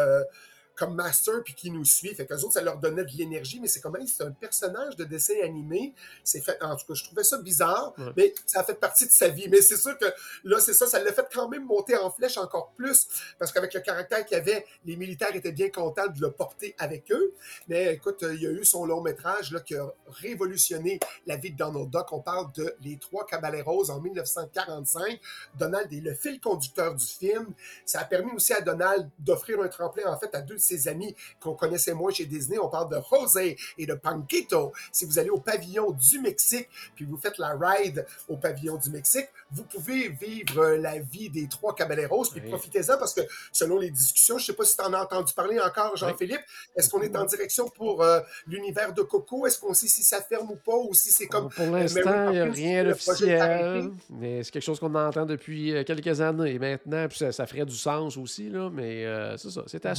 comme 0.76 0.94
master 0.94 1.42
puis 1.44 1.54
qui 1.54 1.70
nous 1.70 1.84
suit. 1.84 2.14
Fait 2.14 2.26
qu'eux 2.26 2.36
autres, 2.36 2.54
ça 2.54 2.62
leur 2.62 2.78
donnait 2.78 3.04
de 3.04 3.12
l'énergie, 3.16 3.60
mais 3.60 3.68
c'est 3.68 3.80
comme 3.80 3.96
c'est 4.06 4.24
un 4.24 4.30
personnage 4.30 4.96
de 4.96 5.04
dessin 5.04 5.34
animé. 5.42 5.94
C'est 6.24 6.40
fait, 6.40 6.62
en 6.62 6.76
tout 6.76 6.86
cas, 6.86 6.94
je 6.94 7.04
trouvais 7.04 7.24
ça 7.24 7.38
bizarre, 7.38 7.94
mais 8.16 8.34
ça 8.46 8.60
a 8.60 8.64
fait 8.64 8.74
partie 8.74 9.06
de 9.06 9.12
sa 9.12 9.28
vie. 9.28 9.48
Mais 9.48 9.60
c'est 9.60 9.76
sûr 9.76 9.96
que 9.98 10.06
là, 10.44 10.60
c'est 10.60 10.72
ça, 10.72 10.86
ça 10.86 11.02
l'a 11.02 11.12
fait 11.12 11.26
quand 11.32 11.48
même 11.48 11.64
monter 11.64 11.96
en 11.96 12.10
flèche 12.10 12.38
encore 12.38 12.72
plus, 12.76 13.06
parce 13.38 13.52
qu'avec 13.52 13.74
le 13.74 13.80
caractère 13.80 14.24
qu'il 14.24 14.36
avait, 14.36 14.64
les 14.84 14.96
militaires 14.96 15.34
étaient 15.34 15.52
bien 15.52 15.70
contents 15.70 16.06
de 16.06 16.20
le 16.20 16.30
porter 16.30 16.74
avec 16.78 17.10
eux. 17.12 17.34
Mais 17.68 17.94
écoute, 17.94 18.24
il 18.28 18.42
y 18.42 18.46
a 18.46 18.50
eu 18.50 18.64
son 18.64 18.86
long 18.86 19.02
métrage 19.02 19.52
là, 19.52 19.60
qui 19.60 19.76
a 19.76 19.92
révolutionné 20.08 21.00
la 21.26 21.36
vie 21.36 21.50
de 21.50 21.56
Donald 21.56 21.90
Duck. 21.90 22.12
On 22.12 22.20
parle 22.20 22.52
de 22.52 22.74
Les 22.82 22.96
Trois 22.96 23.26
Caballeros 23.26 23.90
en 23.90 24.00
1945. 24.00 25.20
Donald 25.58 25.92
est 25.92 26.00
le 26.00 26.14
fil 26.14 26.40
conducteur 26.40 26.94
du 26.94 27.06
film. 27.06 27.52
Ça 27.84 28.00
a 28.00 28.04
permis 28.04 28.32
aussi 28.32 28.52
à 28.52 28.60
Donald 28.60 29.08
d'offrir 29.18 29.60
un 29.60 29.68
tremplin, 29.68 30.10
en 30.10 30.18
fait, 30.18 30.34
à 30.34 30.40
deux 30.40 30.58
ses 30.70 30.88
amis 30.88 31.14
qu'on 31.40 31.54
connaissait 31.54 31.94
moins 31.94 32.12
chez 32.12 32.26
Disney. 32.26 32.58
On 32.58 32.68
parle 32.68 32.90
de 32.90 33.00
José 33.10 33.56
et 33.78 33.86
de 33.86 33.94
Panquito. 33.94 34.72
Si 34.92 35.04
vous 35.04 35.18
allez 35.18 35.30
au 35.30 35.40
pavillon 35.40 35.90
du 35.90 36.20
Mexique, 36.20 36.68
puis 36.94 37.04
vous 37.04 37.16
faites 37.16 37.38
la 37.38 37.56
ride 37.58 38.06
au 38.28 38.36
pavillon 38.36 38.76
du 38.76 38.90
Mexique, 38.90 39.28
vous 39.50 39.64
pouvez 39.64 40.08
vivre 40.08 40.76
la 40.76 40.98
vie 40.98 41.28
des 41.30 41.48
trois 41.48 41.74
caballeros, 41.74 42.26
puis 42.30 42.40
profitez-en 42.40 42.98
parce 42.98 43.14
que 43.14 43.22
selon 43.52 43.78
les 43.78 43.90
discussions, 43.90 44.38
je 44.38 44.44
ne 44.44 44.46
sais 44.46 44.52
pas 44.52 44.64
si 44.64 44.76
tu 44.76 44.82
en 44.82 44.92
as 44.92 45.02
entendu 45.02 45.32
parler 45.34 45.58
encore, 45.58 45.96
Jean-Philippe, 45.96 46.42
est-ce 46.76 46.88
qu'on 46.88 47.02
est 47.02 47.16
en 47.16 47.24
direction 47.24 47.68
pour 47.68 48.02
euh, 48.02 48.20
l'univers 48.46 48.92
de 48.92 49.02
Coco? 49.02 49.46
Est-ce 49.46 49.58
qu'on 49.58 49.74
sait 49.74 49.88
si 49.88 50.02
ça 50.02 50.20
ferme 50.20 50.50
ou 50.50 50.56
pas, 50.56 50.76
ou 50.76 50.94
si 50.94 51.10
c'est 51.10 51.26
comme... 51.26 51.48
Pour 51.50 51.66
l'instant, 51.66 52.30
il 52.30 52.32
n'y 52.32 52.40
a 52.40 52.44
rien 52.44 52.84
d'officiel, 52.84 53.90
mais 54.08 54.42
c'est 54.44 54.52
quelque 54.52 54.62
chose 54.62 54.78
qu'on 54.78 54.94
entend 54.94 55.26
depuis 55.26 55.74
euh, 55.74 55.84
quelques 55.84 56.20
années 56.20 56.58
maintenant, 56.58 57.08
puis 57.08 57.18
ça, 57.18 57.46
ferait 57.46 57.66
du 57.66 57.76
sens 57.76 58.16
aussi, 58.16 58.48
là, 58.48 58.70
mais 58.72 59.04
euh, 59.04 59.36
c'est 59.36 59.50
ça, 59.50 59.64
c'est 59.66 59.86
à 59.86 59.90
mhm. 59.90 59.96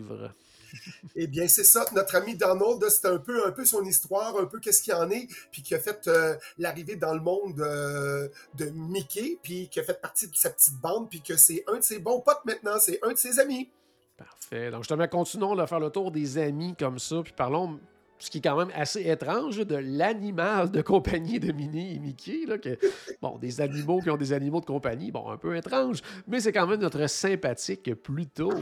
Eh 1.16 1.26
bien, 1.26 1.48
c'est 1.48 1.64
ça. 1.64 1.84
Notre 1.94 2.16
ami 2.16 2.36
Donald, 2.36 2.84
c'est 2.88 3.06
un 3.06 3.18
peu, 3.18 3.46
un 3.46 3.52
peu 3.52 3.64
son 3.64 3.84
histoire, 3.84 4.36
un 4.38 4.46
peu 4.46 4.58
qu'est-ce 4.58 4.82
qu'il 4.82 4.94
en 4.94 5.10
est, 5.10 5.28
puis 5.50 5.62
qui 5.62 5.74
a 5.74 5.78
fait 5.78 6.06
euh, 6.08 6.34
l'arrivée 6.58 6.96
dans 6.96 7.14
le 7.14 7.20
monde 7.20 7.60
euh, 7.60 8.28
de 8.54 8.66
Mickey, 8.70 9.38
puis 9.42 9.68
qui 9.68 9.80
a 9.80 9.84
fait 9.84 10.00
partie 10.00 10.28
de 10.28 10.34
sa 10.34 10.50
petite 10.50 10.78
bande, 10.80 11.08
puis 11.08 11.20
que 11.20 11.36
c'est 11.36 11.64
un 11.68 11.76
de 11.76 11.82
ses 11.82 11.98
bons 11.98 12.20
potes 12.20 12.44
maintenant, 12.44 12.78
c'est 12.78 12.98
un 13.02 13.12
de 13.12 13.18
ses 13.18 13.38
amis. 13.40 13.70
Parfait. 14.16 14.70
Donc, 14.70 14.82
justement, 14.82 15.06
continuons 15.08 15.58
à 15.58 15.66
faire 15.66 15.80
le 15.80 15.90
tour 15.90 16.10
des 16.10 16.38
amis 16.38 16.74
comme 16.78 16.98
ça, 16.98 17.22
puis 17.22 17.34
parlons 17.36 17.78
ce 18.18 18.30
qui 18.30 18.38
est 18.38 18.40
quand 18.40 18.56
même 18.56 18.72
assez 18.74 19.08
étrange, 19.10 19.58
de 19.58 19.76
l'animal 19.76 20.70
de 20.70 20.80
compagnie 20.80 21.38
de 21.38 21.52
Minnie 21.52 21.96
et 21.96 21.98
Mickey. 21.98 22.46
Là, 22.46 22.56
que, 22.56 22.78
bon, 23.22 23.36
des 23.38 23.60
animaux 23.60 24.00
qui 24.00 24.10
ont 24.10 24.16
des 24.16 24.32
animaux 24.32 24.60
de 24.60 24.66
compagnie, 24.66 25.10
bon, 25.10 25.28
un 25.30 25.36
peu 25.36 25.54
étrange, 25.56 26.00
mais 26.26 26.40
c'est 26.40 26.52
quand 26.52 26.66
même 26.66 26.80
notre 26.80 27.06
sympathique 27.08 27.94
plutôt. 27.94 28.52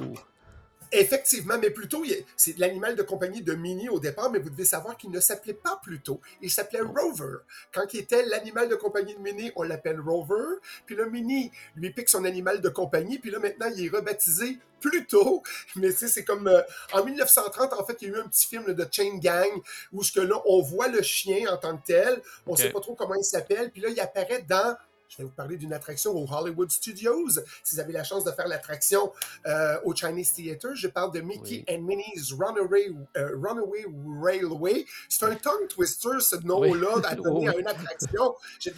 Effectivement, 0.96 1.58
mais 1.60 1.70
plutôt, 1.70 2.04
c'est 2.36 2.56
l'animal 2.56 2.94
de 2.94 3.02
compagnie 3.02 3.42
de 3.42 3.54
Minnie 3.54 3.88
au 3.88 3.98
départ, 3.98 4.30
mais 4.30 4.38
vous 4.38 4.48
devez 4.48 4.64
savoir 4.64 4.96
qu'il 4.96 5.10
ne 5.10 5.18
s'appelait 5.18 5.54
pas 5.54 5.80
Pluto, 5.82 6.20
il 6.40 6.50
s'appelait 6.50 6.82
Rover. 6.82 7.38
Quand 7.72 7.92
il 7.92 8.00
était 8.00 8.24
l'animal 8.26 8.68
de 8.68 8.76
compagnie 8.76 9.14
de 9.14 9.20
Minnie, 9.20 9.50
on 9.56 9.64
l'appelle 9.64 9.98
Rover, 10.00 10.60
puis 10.86 10.94
le 10.94 11.10
Minnie 11.10 11.50
lui 11.74 11.90
pique 11.90 12.08
son 12.08 12.24
animal 12.24 12.60
de 12.60 12.68
compagnie, 12.68 13.18
puis 13.18 13.32
là 13.32 13.40
maintenant 13.40 13.66
il 13.74 13.84
est 13.84 13.88
rebaptisé 13.88 14.58
Pluto, 14.80 15.42
mais 15.76 15.90
tu 15.90 15.98
sais, 15.98 16.08
c'est 16.08 16.24
comme 16.24 16.46
euh, 16.46 16.62
en 16.92 17.04
1930, 17.04 17.72
en 17.72 17.84
fait, 17.84 17.96
il 18.02 18.08
y 18.08 18.10
a 18.12 18.14
eu 18.14 18.20
un 18.20 18.28
petit 18.28 18.46
film 18.46 18.72
de 18.72 18.86
Chain 18.88 19.18
Gang 19.18 19.50
où 19.92 20.04
ce 20.04 20.12
que 20.12 20.20
là, 20.20 20.40
on 20.46 20.62
voit 20.62 20.88
le 20.88 21.02
chien 21.02 21.52
en 21.52 21.56
tant 21.56 21.76
que 21.76 21.86
tel, 21.86 22.22
on 22.46 22.52
ne 22.52 22.56
sait 22.56 22.70
pas 22.70 22.80
trop 22.80 22.94
comment 22.94 23.14
il 23.14 23.24
s'appelle, 23.24 23.72
puis 23.72 23.80
là, 23.80 23.88
il 23.88 23.98
apparaît 23.98 24.44
dans 24.48 24.76
je 25.14 25.22
vais 25.22 25.28
vous 25.28 25.34
parler 25.34 25.56
d'une 25.56 25.72
attraction 25.72 26.10
au 26.10 26.26
Hollywood 26.28 26.70
Studios. 26.72 27.28
Si 27.62 27.76
vous 27.76 27.80
avez 27.80 27.92
la 27.92 28.02
chance 28.02 28.24
de 28.24 28.32
faire 28.32 28.48
l'attraction 28.48 29.12
euh, 29.46 29.78
au 29.84 29.94
Chinese 29.94 30.32
Theater, 30.32 30.74
je 30.74 30.88
parle 30.88 31.12
de 31.12 31.20
Mickey 31.20 31.64
and 31.70 31.82
Minnie's 31.82 32.32
Runaway, 32.32 32.90
euh, 33.16 33.36
Runaway 33.40 33.84
Railway. 34.20 34.84
C'est 35.08 35.24
un 35.24 35.36
tongue 35.36 35.68
twister, 35.68 36.18
ce 36.18 36.34
nom-là, 36.36 37.00
à 37.04 37.14
donner 37.14 37.48
à 37.48 37.56
une 37.56 37.68
attraction. 37.68 38.34
Je, 38.58 38.70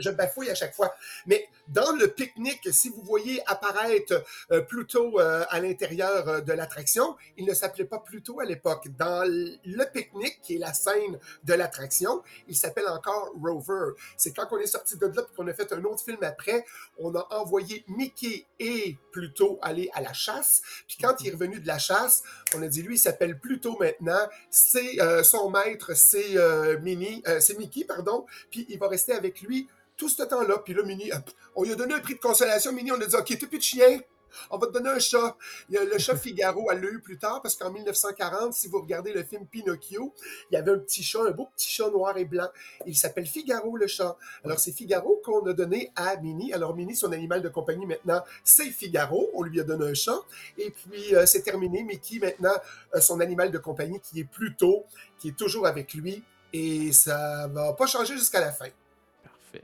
je, 0.00 0.10
bafouille 0.10 0.50
à 0.50 0.56
chaque 0.56 0.74
fois. 0.74 0.92
Mais 1.26 1.46
dans 1.68 1.92
le 1.92 2.08
pique-nique, 2.08 2.68
si 2.72 2.88
vous 2.88 3.02
voyez 3.02 3.40
apparaître 3.46 4.24
euh, 4.50 4.62
Pluto 4.62 5.18
à 5.18 5.60
l'intérieur 5.60 6.42
de 6.42 6.52
l'attraction, 6.52 7.16
il 7.36 7.44
ne 7.46 7.54
s'appelait 7.54 7.84
pas 7.84 8.00
Pluto 8.00 8.40
à 8.40 8.44
l'époque. 8.44 8.88
Dans 8.98 9.24
le 9.28 9.84
pique-nique, 9.92 10.40
qui 10.42 10.56
est 10.56 10.58
la 10.58 10.72
scène 10.72 11.18
de 11.44 11.54
l'attraction, 11.54 12.22
il 12.48 12.56
s'appelle 12.56 12.88
encore 12.88 13.32
Rover. 13.40 13.92
C'est 14.16 14.32
quand 14.32 14.48
on 14.50 14.58
est 14.58 14.66
sorti 14.66 14.96
de 14.96 15.06
là 15.06 15.22
qu'on 15.36 15.46
a 15.46 15.52
fait 15.54 15.67
un 15.72 15.84
autre 15.84 16.02
film 16.04 16.18
après. 16.22 16.64
On 16.98 17.14
a 17.14 17.26
envoyé 17.30 17.84
Mickey 17.88 18.46
et 18.58 18.96
Pluto 19.12 19.58
aller 19.62 19.90
à 19.94 20.00
la 20.00 20.12
chasse. 20.12 20.62
Puis 20.86 20.96
quand 21.00 21.14
il 21.20 21.28
est 21.28 21.32
revenu 21.32 21.60
de 21.60 21.66
la 21.66 21.78
chasse, 21.78 22.22
on 22.56 22.62
a 22.62 22.68
dit 22.68 22.82
lui, 22.82 22.96
il 22.96 22.98
s'appelle 22.98 23.38
Pluto 23.38 23.76
maintenant. 23.78 24.28
C'est 24.50 25.00
euh, 25.00 25.22
son 25.22 25.50
maître, 25.50 25.94
c'est 25.94 26.36
euh, 26.36 26.76
euh, 26.78 27.40
c'est 27.40 27.58
Mickey, 27.58 27.84
pardon. 27.84 28.26
Puis 28.50 28.66
il 28.68 28.78
va 28.78 28.88
rester 28.88 29.12
avec 29.12 29.40
lui 29.42 29.68
tout 29.96 30.08
ce 30.08 30.22
temps-là. 30.22 30.58
Puis 30.64 30.74
là, 30.74 30.82
Minnie, 30.82 31.10
on 31.54 31.64
lui 31.64 31.72
a 31.72 31.74
donné 31.74 31.94
un 31.94 32.00
prix 32.00 32.14
de 32.14 32.20
consolation. 32.20 32.72
Minnie, 32.72 32.92
on 32.92 33.00
a 33.00 33.06
dit, 33.06 33.16
OK, 33.16 33.26
t'es 33.26 33.46
plus 33.46 33.58
de 33.58 33.62
chien 33.62 34.00
on 34.50 34.58
va 34.58 34.66
te 34.66 34.72
donner 34.72 34.90
un 34.90 34.98
chat. 34.98 35.36
Le 35.70 35.98
chat 35.98 36.16
Figaro, 36.16 36.70
elle 36.70 36.80
l'a 36.80 36.88
eu 36.88 37.00
plus 37.00 37.18
tard, 37.18 37.42
parce 37.42 37.56
qu'en 37.56 37.70
1940, 37.70 38.52
si 38.54 38.68
vous 38.68 38.80
regardez 38.80 39.12
le 39.12 39.22
film 39.22 39.46
Pinocchio, 39.46 40.14
il 40.50 40.54
y 40.54 40.56
avait 40.56 40.72
un 40.72 40.78
petit 40.78 41.02
chat, 41.02 41.22
un 41.22 41.30
beau 41.30 41.48
petit 41.56 41.70
chat 41.70 41.90
noir 41.90 42.16
et 42.16 42.24
blanc. 42.24 42.48
Il 42.86 42.96
s'appelle 42.96 43.26
Figaro, 43.26 43.76
le 43.76 43.86
chat. 43.86 44.16
Alors, 44.44 44.58
c'est 44.58 44.72
Figaro 44.72 45.20
qu'on 45.24 45.44
a 45.46 45.52
donné 45.52 45.92
à 45.96 46.16
Minnie. 46.16 46.52
Alors, 46.52 46.74
Minnie, 46.74 46.96
son 46.96 47.12
animal 47.12 47.42
de 47.42 47.48
compagnie 47.48 47.86
maintenant, 47.86 48.22
c'est 48.44 48.70
Figaro. 48.70 49.30
On 49.34 49.42
lui 49.42 49.60
a 49.60 49.64
donné 49.64 49.86
un 49.86 49.94
chat. 49.94 50.18
Et 50.56 50.70
puis, 50.70 51.14
euh, 51.14 51.26
c'est 51.26 51.42
terminé. 51.42 51.82
Mickey, 51.82 52.18
maintenant, 52.18 52.54
son 53.00 53.20
animal 53.20 53.50
de 53.50 53.58
compagnie 53.58 54.00
qui 54.00 54.20
est 54.20 54.24
Pluto, 54.24 54.84
qui 55.18 55.28
est 55.28 55.36
toujours 55.36 55.66
avec 55.66 55.94
lui. 55.94 56.22
Et 56.52 56.92
ça 56.92 57.48
va 57.48 57.72
pas 57.74 57.86
changer 57.86 58.16
jusqu'à 58.16 58.40
la 58.40 58.52
fin. 58.52 58.68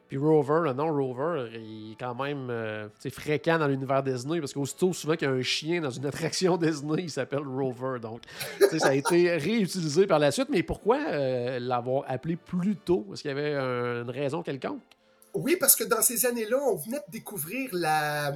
Puis 0.08 0.16
Rover, 0.16 0.60
le 0.64 0.72
nom 0.72 0.92
Rover, 0.92 1.48
il 1.54 1.92
est 1.92 1.96
quand 1.98 2.14
même 2.14 2.48
euh, 2.50 2.88
fréquent 3.10 3.58
dans 3.58 3.66
l'univers 3.66 4.02
Disney 4.02 4.40
parce 4.40 4.52
qu'aussitôt, 4.52 4.92
souvent 4.92 5.16
qu'il 5.16 5.28
y 5.28 5.30
a 5.30 5.34
un 5.34 5.42
chien 5.42 5.80
dans 5.80 5.90
une 5.90 6.06
attraction 6.06 6.56
Disney, 6.58 7.02
il 7.04 7.10
s'appelle 7.10 7.46
Rover. 7.46 7.98
Donc, 8.00 8.22
ça 8.78 8.88
a 8.88 8.94
été 8.94 9.36
réutilisé 9.36 10.06
par 10.06 10.18
la 10.18 10.30
suite. 10.30 10.48
Mais 10.50 10.62
pourquoi 10.62 10.98
euh, 10.98 11.58
l'avoir 11.58 12.04
appelé 12.08 12.36
plus 12.36 12.76
tôt? 12.76 13.06
Est-ce 13.12 13.22
qu'il 13.22 13.30
y 13.30 13.32
avait 13.32 13.54
une 13.54 14.10
raison 14.10 14.42
quelconque? 14.42 14.80
Oui, 15.34 15.56
parce 15.56 15.74
que 15.74 15.82
dans 15.82 16.00
ces 16.00 16.26
années-là, 16.26 16.56
on 16.62 16.76
venait 16.76 16.98
de 16.98 17.10
découvrir 17.10 17.68
la, 17.72 18.34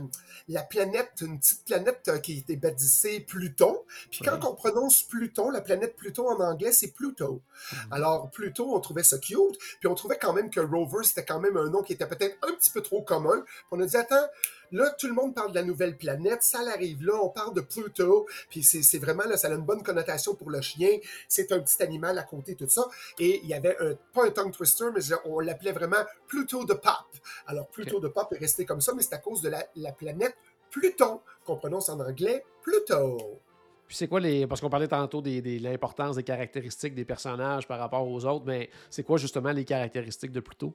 la 0.49 0.63
planète, 0.63 1.13
une 1.21 1.39
petite 1.39 1.65
planète 1.65 2.09
euh, 2.09 2.19
qui 2.19 2.39
était 2.39 2.57
baptisée 2.57 3.21
Pluton. 3.21 3.79
Puis 4.11 4.21
quand 4.25 4.45
on 4.45 4.55
prononce 4.55 5.05
Pluton, 5.05 5.51
la 5.51 5.61
planète 5.61 5.97
Pluton 5.97 6.29
en 6.29 6.41
anglais, 6.41 6.73
c'est 6.73 6.89
Pluto. 6.89 7.41
Mhm. 7.73 7.79
Alors, 7.93 8.31
Pluto, 8.31 8.75
on 8.75 8.81
trouvait 8.81 9.05
ça 9.05 9.19
cute. 9.19 9.59
Puis 9.79 9.87
on 9.87 9.95
trouvait 9.95 10.19
quand 10.19 10.33
même 10.33 10.51
que 10.51 10.59
Rover, 10.59 11.05
c'était 11.05 11.25
quand 11.25 11.39
même 11.39 11.57
un 11.57 11.71
nom 11.71 11.83
qui 11.83 11.93
était 11.93 12.07
peut-être 12.07 12.37
un 12.43 12.53
petit 12.55 12.71
peu 12.71 12.81
trop 12.81 13.03
commun. 13.03 13.43
Puis 13.45 13.67
on 13.71 13.81
a 13.81 13.87
dit, 13.87 13.97
attends, 13.97 14.27
Là, 14.73 14.91
tout 14.99 15.07
le 15.07 15.15
monde 15.15 15.35
parle 15.35 15.51
de 15.51 15.55
la 15.57 15.63
nouvelle 15.63 15.97
planète, 15.97 16.43
ça 16.43 16.61
arrive 16.61 17.05
là, 17.05 17.15
on 17.23 17.29
parle 17.29 17.55
de 17.55 17.61
Pluto, 17.61 18.27
puis 18.51 18.63
c'est 18.63 18.99
vraiment, 18.99 19.25
là, 19.25 19.37
ça 19.37 19.49
a 19.49 19.55
une 19.55 19.65
bonne 19.65 19.83
connotation 19.83 20.35
pour 20.35 20.51
le 20.51 20.61
chien, 20.61 20.99
c'est 21.29 21.53
un 21.53 21.61
petit 21.61 21.83
animal 21.83 22.19
à 22.19 22.23
côté, 22.23 22.55
tout 22.55 22.69
ça. 22.69 22.87
Et 23.19 23.41
il 23.43 23.49
y 23.49 23.55
avait 23.55 23.77
un, 23.81 23.95
pas 24.13 24.27
un 24.27 24.31
tongue 24.31 24.53
twister, 24.53 24.87
mais 24.95 25.01
on 25.25 25.41
l'appelait 25.41 25.73
vraiment 25.73 26.05
Pluto 26.27 26.65
de 26.65 26.75
Pop. 26.75 27.07
Alors, 27.47 27.69
Pluto 27.69 28.01
de 28.01 28.09
Pop 28.09 28.33
est 28.33 28.39
resté 28.39 28.65
comme 28.65 28.81
ça, 28.81 28.93
mais 28.95 29.03
c'est 29.03 29.15
à 29.15 29.19
cause 29.19 29.41
de 29.43 29.49
la, 29.49 29.65
la 29.77 29.93
planète 29.93 30.37
Pluton, 30.71 31.21
qu'on 31.45 31.57
prononce 31.57 31.89
en 31.89 31.99
anglais 32.01 32.45
Pluto. 32.63 33.41
Puis 33.87 33.97
c'est 33.97 34.07
quoi 34.07 34.21
les. 34.21 34.47
Parce 34.47 34.61
qu'on 34.61 34.69
parlait 34.69 34.89
tantôt 34.89 35.23
de 35.23 35.63
l'importance 35.63 36.17
des 36.17 36.23
caractéristiques 36.23 36.95
des 36.95 37.07
personnages 37.07 37.67
par 37.67 37.79
rapport 37.79 38.07
aux 38.07 38.25
autres, 38.27 38.45
mais 38.45 38.69
c'est 38.91 39.03
quoi 39.03 39.17
justement 39.17 39.51
les 39.51 39.65
caractéristiques 39.65 40.33
de 40.33 40.41
Pluto? 40.41 40.75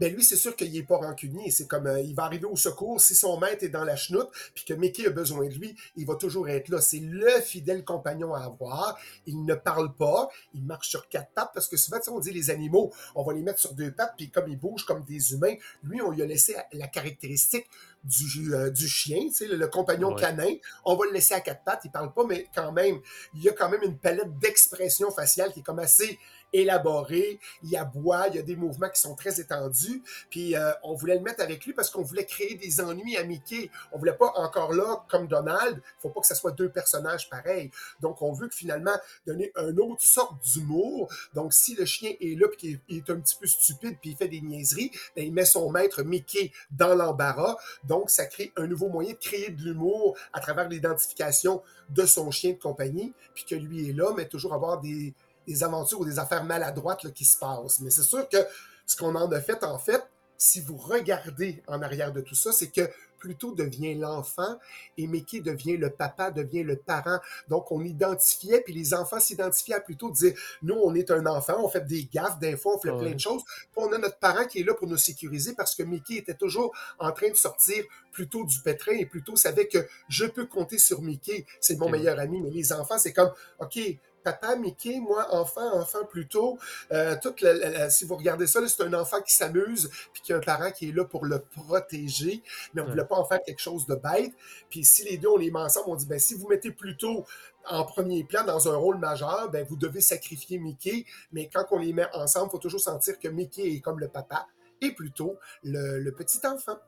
Ben 0.00 0.14
lui, 0.14 0.22
c'est 0.22 0.36
sûr 0.36 0.56
qu'il 0.56 0.72
n'est 0.72 0.82
pas 0.82 0.96
rancunier. 0.96 1.50
C'est 1.50 1.66
comme, 1.66 1.86
euh, 1.86 2.00
il 2.00 2.14
va 2.14 2.24
arriver 2.24 2.46
au 2.46 2.56
secours. 2.56 3.00
Si 3.00 3.14
son 3.14 3.38
maître 3.38 3.64
est 3.64 3.68
dans 3.68 3.84
la 3.84 3.96
chenoute, 3.96 4.28
puis 4.54 4.64
que 4.64 4.74
Mickey 4.74 5.06
a 5.06 5.10
besoin 5.10 5.46
de 5.46 5.54
lui, 5.54 5.76
il 5.96 6.06
va 6.06 6.14
toujours 6.16 6.48
être 6.48 6.68
là. 6.68 6.80
C'est 6.80 7.00
le 7.00 7.40
fidèle 7.40 7.84
compagnon 7.84 8.34
à 8.34 8.44
avoir. 8.44 8.98
Il 9.26 9.44
ne 9.44 9.54
parle 9.54 9.94
pas. 9.94 10.28
Il 10.54 10.64
marche 10.64 10.88
sur 10.88 11.08
quatre 11.08 11.30
pattes 11.32 11.50
parce 11.54 11.68
que 11.68 11.76
souvent, 11.76 11.98
on 12.08 12.20
dit 12.20 12.32
les 12.32 12.50
animaux, 12.50 12.92
on 13.14 13.22
va 13.22 13.32
les 13.32 13.42
mettre 13.42 13.58
sur 13.58 13.74
deux 13.74 13.92
pattes, 13.92 14.14
puis 14.16 14.30
comme 14.30 14.48
ils 14.48 14.58
bougent 14.58 14.84
comme 14.84 15.04
des 15.04 15.32
humains, 15.32 15.54
lui, 15.82 16.00
on 16.02 16.10
lui 16.10 16.22
a 16.22 16.26
laissé 16.26 16.56
la 16.72 16.88
caractéristique 16.88 17.66
du, 18.04 18.54
euh, 18.54 18.70
du 18.70 18.88
chien, 18.88 19.28
le, 19.40 19.56
le 19.56 19.68
compagnon 19.68 20.14
canin. 20.14 20.54
On 20.84 20.96
va 20.96 21.06
le 21.06 21.12
laisser 21.12 21.34
à 21.34 21.40
quatre 21.40 21.64
pattes. 21.64 21.82
Il 21.84 21.90
parle 21.90 22.12
pas, 22.12 22.24
mais 22.24 22.48
quand 22.54 22.72
même, 22.72 23.00
il 23.34 23.42
y 23.42 23.48
a 23.48 23.52
quand 23.52 23.68
même 23.68 23.82
une 23.82 23.98
palette 23.98 24.38
d'expression 24.38 25.10
faciale 25.10 25.52
qui 25.52 25.60
est 25.60 25.62
comme 25.62 25.78
assez 25.78 26.18
élaboré, 26.54 27.40
il 27.62 27.76
aboie, 27.76 28.28
il 28.28 28.36
y 28.36 28.38
a 28.38 28.42
des 28.42 28.56
mouvements 28.56 28.88
qui 28.88 29.00
sont 29.00 29.14
très 29.14 29.40
étendus. 29.40 30.02
Puis 30.30 30.56
euh, 30.56 30.72
on 30.84 30.94
voulait 30.94 31.16
le 31.16 31.20
mettre 31.20 31.42
avec 31.42 31.64
lui 31.66 31.74
parce 31.74 31.90
qu'on 31.90 32.02
voulait 32.02 32.24
créer 32.24 32.54
des 32.54 32.80
ennuis 32.80 33.16
à 33.16 33.24
Mickey. 33.24 33.70
On 33.92 33.98
voulait 33.98 34.14
pas 34.14 34.32
encore 34.36 34.72
là, 34.72 35.04
comme 35.10 35.26
Donald, 35.26 35.82
il 35.84 36.00
faut 36.00 36.10
pas 36.10 36.20
que 36.20 36.26
ce 36.26 36.34
soit 36.34 36.52
deux 36.52 36.70
personnages 36.70 37.28
pareils. 37.28 37.70
Donc 38.00 38.22
on 38.22 38.32
veut 38.32 38.48
que 38.48 38.54
finalement 38.54 38.96
donner 39.26 39.52
une 39.56 39.80
autre 39.80 40.02
sorte 40.02 40.42
d'humour. 40.44 41.12
Donc 41.34 41.52
si 41.52 41.74
le 41.74 41.84
chien 41.84 42.12
est 42.20 42.38
là 42.38 42.46
puis 42.48 42.80
qu'il 42.86 42.96
est 42.96 43.10
un 43.10 43.18
petit 43.18 43.36
peu 43.36 43.46
stupide 43.46 43.98
puis 44.00 44.10
il 44.10 44.16
fait 44.16 44.28
des 44.28 44.40
niaiseries, 44.40 44.92
ben, 45.16 45.24
il 45.24 45.32
met 45.32 45.44
son 45.44 45.70
maître 45.70 46.02
Mickey 46.04 46.52
dans 46.70 46.94
l'embarras. 46.94 47.56
Donc 47.82 47.93
ça 48.06 48.26
crée 48.26 48.52
un 48.56 48.66
nouveau 48.66 48.88
moyen 48.88 49.12
de 49.12 49.18
créer 49.18 49.50
de 49.50 49.62
l'humour 49.62 50.16
à 50.32 50.40
travers 50.40 50.68
l'identification 50.68 51.62
de 51.90 52.06
son 52.06 52.30
chien 52.30 52.52
de 52.52 52.58
compagnie, 52.58 53.12
puis 53.34 53.44
que 53.44 53.54
lui 53.54 53.88
est 53.88 53.92
là, 53.92 54.12
mais 54.16 54.26
toujours 54.26 54.54
avoir 54.54 54.80
des, 54.80 55.14
des 55.46 55.64
aventures 55.64 56.00
ou 56.00 56.04
des 56.04 56.18
affaires 56.18 56.44
maladroites 56.44 57.12
qui 57.12 57.24
se 57.24 57.38
passent. 57.38 57.80
Mais 57.80 57.90
c'est 57.90 58.02
sûr 58.02 58.28
que 58.28 58.38
ce 58.86 58.96
qu'on 58.96 59.14
en 59.14 59.30
a 59.30 59.40
fait, 59.40 59.64
en 59.64 59.78
fait, 59.78 60.02
si 60.36 60.60
vous 60.60 60.76
regardez 60.76 61.62
en 61.66 61.80
arrière 61.82 62.12
de 62.12 62.20
tout 62.20 62.34
ça, 62.34 62.52
c'est 62.52 62.70
que 62.70 62.88
Pluto 63.24 63.54
devient 63.54 63.94
l'enfant 63.94 64.58
et 64.98 65.06
Mickey 65.06 65.40
devient 65.40 65.78
le 65.78 65.88
papa, 65.88 66.30
devient 66.30 66.62
le 66.62 66.76
parent. 66.76 67.20
Donc, 67.48 67.72
on 67.72 67.82
identifiait, 67.82 68.60
puis 68.60 68.74
les 68.74 68.92
enfants 68.92 69.18
s'identifiaient 69.18 69.76
à 69.76 69.80
Pluto, 69.80 70.10
disaient, 70.10 70.34
nous, 70.60 70.74
on 70.74 70.94
est 70.94 71.10
un 71.10 71.24
enfant, 71.24 71.54
on 71.64 71.70
fait 71.70 71.86
des 71.86 72.04
gaffes, 72.04 72.38
d'infos, 72.38 72.74
on 72.76 72.78
fait 72.78 72.94
plein 72.94 73.14
de 73.14 73.18
choses. 73.18 73.42
Puis 73.44 73.76
on 73.76 73.90
a 73.94 73.98
notre 73.98 74.18
parent 74.18 74.44
qui 74.44 74.60
est 74.60 74.62
là 74.62 74.74
pour 74.74 74.88
nous 74.88 74.98
sécuriser 74.98 75.54
parce 75.54 75.74
que 75.74 75.82
Mickey 75.82 76.16
était 76.16 76.34
toujours 76.34 76.74
en 76.98 77.12
train 77.12 77.30
de 77.30 77.36
sortir 77.36 77.82
Pluto 78.12 78.44
du 78.44 78.60
pétrin 78.60 78.92
et 78.92 79.06
Pluto 79.06 79.36
savait 79.36 79.68
que 79.68 79.78
je 80.10 80.26
peux 80.26 80.44
compter 80.44 80.76
sur 80.76 81.00
Mickey, 81.00 81.46
c'est 81.62 81.78
mon 81.78 81.88
meilleur 81.88 82.18
ami. 82.18 82.42
Mais 82.42 82.50
les 82.50 82.74
enfants, 82.74 82.98
c'est 82.98 83.14
comme, 83.14 83.32
OK, 83.58 83.78
papa 84.24 84.56
Mickey, 84.56 84.98
moi, 85.00 85.32
enfant, 85.32 85.74
enfant 85.74 86.04
plutôt. 86.04 86.58
Euh, 86.90 87.14
toute 87.22 87.44
si 87.90 88.04
vous 88.04 88.16
regardez 88.16 88.46
ça, 88.46 88.66
c'est 88.66 88.82
un 88.82 88.94
enfant 88.94 89.20
qui 89.20 89.34
s'amuse, 89.34 89.90
puis 90.12 90.22
qui 90.22 90.32
a 90.32 90.36
un 90.38 90.40
parent 90.40 90.70
qui 90.72 90.88
est 90.88 90.92
là 90.92 91.04
pour 91.04 91.24
le 91.24 91.38
protéger, 91.38 92.42
mais 92.72 92.82
on 92.82 92.86
ne 92.86 92.90
voulait 92.90 93.04
pas 93.04 93.16
en 93.16 93.24
faire 93.24 93.42
quelque 93.42 93.60
chose 93.60 93.86
de 93.86 93.94
bête. 93.94 94.32
Puis 94.70 94.84
si 94.84 95.04
les 95.04 95.18
deux, 95.18 95.28
on 95.28 95.36
les 95.36 95.50
met 95.50 95.60
ensemble, 95.60 95.90
on 95.90 95.96
dit, 95.96 96.06
ben 96.06 96.18
si 96.18 96.34
vous 96.34 96.48
mettez 96.48 96.72
plutôt 96.72 97.24
en 97.66 97.84
premier 97.84 98.24
plan 98.24 98.44
dans 98.44 98.68
un 98.68 98.76
rôle 98.76 98.98
majeur, 98.98 99.50
ben 99.50 99.64
vous 99.68 99.76
devez 99.76 100.00
sacrifier 100.00 100.58
Mickey, 100.58 101.04
mais 101.32 101.48
quand 101.52 101.66
on 101.70 101.78
les 101.78 101.92
met 101.92 102.06
ensemble, 102.14 102.48
il 102.48 102.52
faut 102.52 102.58
toujours 102.58 102.80
sentir 102.80 103.18
que 103.18 103.28
Mickey 103.28 103.74
est 103.74 103.80
comme 103.80 104.00
le 104.00 104.08
papa 104.08 104.48
et 104.80 104.92
plutôt 104.92 105.38
le, 105.62 106.10
petit 106.10 106.40
enfant. 106.46 106.78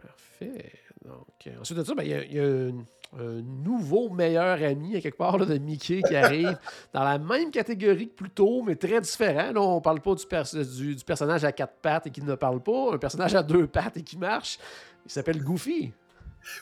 Parfait. 0.00 0.72
Donc, 1.04 1.48
ensuite 1.60 1.78
de 1.78 1.84
ça, 1.84 1.94
ben, 1.94 2.02
il 2.02 2.32
y 2.32 2.40
a, 2.40 2.44
une 2.44 2.84
un 3.18 3.42
nouveau 3.42 4.08
meilleur 4.10 4.62
ami, 4.62 4.96
à 4.96 5.00
quelque 5.00 5.16
part, 5.16 5.38
de 5.38 5.58
Mickey 5.58 6.00
qui 6.02 6.14
arrive 6.14 6.56
dans 6.92 7.02
la 7.02 7.18
même 7.18 7.50
catégorie 7.50 8.08
que 8.08 8.14
Pluto, 8.14 8.62
mais 8.62 8.76
très 8.76 9.00
différent. 9.00 9.52
Là, 9.52 9.60
on 9.60 9.80
parle 9.80 10.00
pas 10.00 10.14
du, 10.14 10.94
du, 10.94 11.04
personnage 11.04 11.44
à 11.44 11.52
quatre 11.52 11.74
pattes 11.82 12.06
et 12.06 12.10
qui 12.10 12.22
ne 12.22 12.34
parle 12.34 12.62
pas, 12.62 12.94
un 12.94 12.98
personnage 12.98 13.34
à 13.34 13.42
deux 13.42 13.66
pattes 13.66 13.96
et 13.96 14.02
qui 14.02 14.16
marche. 14.16 14.58
Il 15.04 15.10
s'appelle 15.10 15.42
Goofy. 15.42 15.92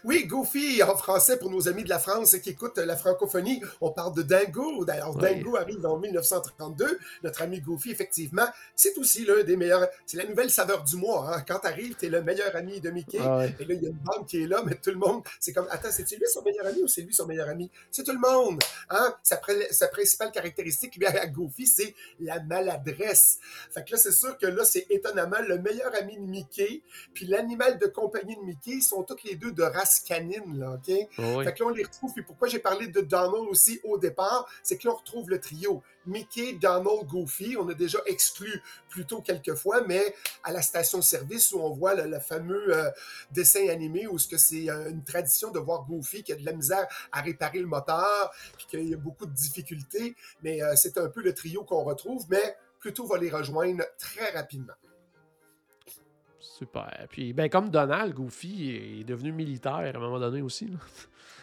Oui, 0.04 0.26
Goofy 0.26 0.82
en 0.82 0.96
français 0.96 1.38
pour 1.38 1.50
nos 1.50 1.68
amis 1.68 1.84
de 1.84 1.88
la 1.88 1.98
France 1.98 2.36
qui 2.38 2.50
écoutent 2.50 2.78
la 2.78 2.96
francophonie, 2.96 3.62
on 3.80 3.90
parle 3.90 4.14
de 4.14 4.22
Dingo. 4.22 4.84
D'ailleurs, 4.84 5.14
Dingo 5.14 5.56
arrive 5.56 5.84
en 5.86 5.98
1932. 5.98 6.98
Notre 7.22 7.42
ami 7.42 7.60
Goofy, 7.60 7.90
effectivement, 7.90 8.46
c'est 8.74 8.96
aussi 8.98 9.24
l'un 9.24 9.42
des 9.42 9.56
meilleurs. 9.56 9.88
C'est 10.06 10.16
la 10.16 10.24
nouvelle 10.24 10.50
saveur 10.50 10.84
du 10.84 10.96
mois. 10.96 11.34
Hein. 11.34 11.44
Quand 11.46 11.58
t'arrives, 11.60 11.94
t'es 11.94 12.08
le 12.08 12.22
meilleur 12.22 12.54
ami 12.56 12.80
de 12.80 12.90
Mickey. 12.90 13.18
Ah 13.20 13.46
et 13.46 13.64
là, 13.64 13.74
il 13.74 13.82
y 13.82 13.86
a 13.86 13.90
une 13.90 13.98
bande 13.98 14.26
qui 14.26 14.42
est 14.42 14.46
là, 14.46 14.62
mais 14.64 14.74
tout 14.74 14.90
le 14.90 14.96
monde, 14.96 15.22
c'est 15.40 15.52
comme, 15.52 15.66
attends, 15.70 15.90
c'est 15.90 16.08
lui 16.10 16.26
son 16.32 16.42
meilleur 16.42 16.66
ami 16.66 16.82
ou 16.82 16.88
c'est 16.88 17.02
lui 17.02 17.14
son 17.14 17.26
meilleur 17.26 17.48
ami? 17.48 17.70
C'est 17.90 18.04
tout 18.04 18.12
le 18.12 18.18
monde. 18.18 18.60
Hein? 18.90 19.14
Sa, 19.22 19.40
sa 19.70 19.88
principale 19.88 20.32
caractéristique, 20.32 20.96
lui, 20.96 21.06
à 21.06 21.26
Goofy, 21.26 21.66
c'est 21.66 21.94
la 22.20 22.40
maladresse. 22.40 23.38
Fait 23.70 23.84
que 23.84 23.92
là, 23.92 23.98
c'est 23.98 24.12
sûr 24.12 24.36
que 24.38 24.46
là, 24.46 24.64
c'est 24.64 24.86
étonnamment 24.90 25.40
le 25.46 25.58
meilleur 25.58 25.94
ami 25.94 26.16
de 26.16 26.22
Mickey, 26.22 26.82
puis 27.14 27.26
l'animal 27.26 27.78
de 27.78 27.86
compagnie 27.86 28.36
de 28.36 28.42
Mickey 28.42 28.80
sont 28.80 29.02
toutes 29.02 29.24
les 29.24 29.36
deux 29.36 29.52
de 29.52 29.62
race 29.70 30.00
canine, 30.00 30.58
là, 30.58 30.72
OK? 30.72 30.86
Fait 30.86 31.08
que 31.16 31.62
là, 31.62 31.66
on 31.66 31.68
les 31.70 31.84
retrouve. 31.84 32.12
Puis 32.12 32.22
pourquoi 32.22 32.48
j'ai 32.48 32.58
parlé 32.58 32.88
de 32.88 33.00
Donald 33.00 33.48
aussi 33.48 33.80
au 33.84 33.98
départ, 33.98 34.48
c'est 34.62 34.76
que 34.76 34.86
là, 34.86 34.94
on 34.94 34.96
retrouve 34.96 35.30
le 35.30 35.40
trio. 35.40 35.82
Mickey, 36.06 36.54
Donald, 36.54 37.06
Goofy. 37.06 37.56
On 37.58 37.68
a 37.68 37.74
déjà 37.74 37.98
exclu 38.06 38.62
plutôt 38.88 39.20
quelques 39.20 39.54
fois, 39.54 39.82
mais 39.86 40.14
à 40.42 40.52
la 40.52 40.62
station-service 40.62 41.52
où 41.52 41.60
on 41.60 41.70
voit 41.70 41.94
le, 41.94 42.18
fameux 42.18 42.76
euh, 42.76 42.90
dessin 43.30 43.68
animé 43.68 44.06
où 44.06 44.18
ce 44.18 44.26
que 44.26 44.38
c'est 44.38 44.68
euh, 44.70 44.90
une 44.90 45.04
tradition 45.04 45.50
de 45.50 45.58
voir 45.58 45.84
Goofy 45.84 46.22
qui 46.22 46.32
a 46.32 46.36
de 46.36 46.44
la 46.44 46.52
misère 46.52 46.86
à 47.12 47.20
réparer 47.20 47.60
le 47.60 47.66
moteur, 47.66 48.32
puis 48.56 48.66
qu'il 48.66 48.88
y 48.88 48.94
a 48.94 48.96
beaucoup 48.96 49.26
de 49.26 49.34
difficultés. 49.34 50.16
Mais 50.42 50.62
euh, 50.62 50.74
c'est 50.76 50.98
un 50.98 51.08
peu 51.08 51.22
le 51.22 51.34
trio 51.34 51.64
qu'on 51.64 51.84
retrouve, 51.84 52.24
mais 52.30 52.56
plutôt 52.80 53.06
va 53.06 53.18
les 53.18 53.30
rejoindre 53.30 53.84
très 53.98 54.30
rapidement. 54.30 54.74
Super. 56.56 57.06
Puis, 57.10 57.32
ben, 57.32 57.48
comme 57.48 57.70
Donald, 57.70 58.14
Goofy 58.14 59.00
est 59.00 59.04
devenu 59.04 59.32
militaire 59.32 59.74
à 59.74 59.96
un 59.96 60.00
moment 60.00 60.18
donné 60.18 60.42
aussi. 60.42 60.68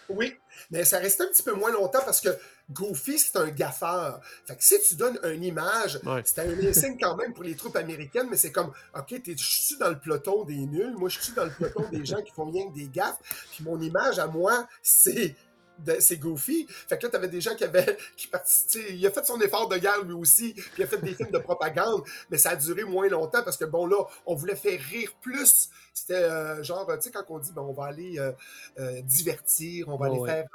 Oui, 0.10 0.36
mais 0.70 0.84
ça 0.84 1.00
reste 1.00 1.22
un 1.22 1.28
petit 1.28 1.44
peu 1.44 1.54
moins 1.54 1.72
longtemps 1.72 2.02
parce 2.06 2.22
que 2.22 2.30
Goofy, 2.72 3.18
c'est 3.18 3.38
un 3.38 3.48
gaffeur. 3.50 4.20
Fait 4.46 4.56
que 4.56 4.64
si 4.64 4.76
tu 4.88 4.96
donnes 4.96 5.20
une 5.24 5.44
image, 5.44 6.00
c'est 6.24 6.40
un 6.40 6.74
signe 6.74 6.98
quand 7.00 7.16
même 7.16 7.34
pour 7.34 7.44
les 7.44 7.56
troupes 7.56 7.76
américaines, 7.76 8.28
mais 8.30 8.38
c'est 8.38 8.52
comme, 8.52 8.72
OK, 8.98 9.22
je 9.26 9.34
suis 9.36 9.78
dans 9.78 9.90
le 9.90 10.00
peloton 10.00 10.44
des 10.44 10.58
nuls, 10.58 10.96
moi 10.98 11.10
je 11.10 11.20
suis 11.20 11.34
dans 11.34 11.46
le 11.46 11.52
peloton 11.52 11.88
des 11.92 12.06
gens 12.06 12.22
qui 12.22 12.32
font 12.32 12.46
rien 12.46 12.70
que 12.70 12.76
des 12.76 12.88
gaffes, 12.88 13.20
puis 13.52 13.64
mon 13.64 13.80
image 13.80 14.20
à 14.20 14.28
moi, 14.28 14.68
c'est 14.82 15.36
c'est 16.00 16.17
Goofy. 16.17 16.67
Fait 16.70 16.98
que 16.98 17.03
là, 17.03 17.10
t'avais 17.10 17.27
des 17.27 17.41
gens 17.41 17.55
qui 17.55 17.63
avaient. 17.63 17.98
Qui 18.17 18.29
il 18.89 19.05
a 19.05 19.12
fait 19.12 19.25
son 19.25 19.39
effort 19.41 19.67
de 19.67 19.77
guerre 19.77 20.03
lui 20.03 20.13
aussi, 20.13 20.53
puis 20.53 20.72
il 20.77 20.84
a 20.84 20.88
fait 20.88 21.01
des 21.01 21.13
films 21.13 21.32
de 21.32 21.38
propagande, 21.38 22.03
mais 22.29 22.38
ça 22.38 22.51
a 22.51 22.55
duré 22.55 22.84
moins 22.84 23.08
longtemps 23.08 23.44
parce 23.44 23.58
que 23.58 23.65
bon, 23.65 23.86
là, 23.86 23.98
on 24.25 24.36
voulait 24.36 24.55
faire 24.55 24.79
rire 24.79 25.12
plus. 25.22 25.70
C'était 25.94 26.24
euh, 26.24 26.62
genre, 26.62 26.86
tu 26.96 27.03
sais, 27.03 27.12
quand 27.12 27.24
on 27.29 27.39
dit, 27.39 27.53
ben, 27.53 27.62
on 27.62 27.72
va 27.72 27.86
aller 27.86 28.20
euh, 28.20 28.34
euh, 28.79 29.01
divertir, 29.01 29.88
on 29.88 29.96
va 29.96 30.08
aller 30.08 30.20
faire 30.25 30.46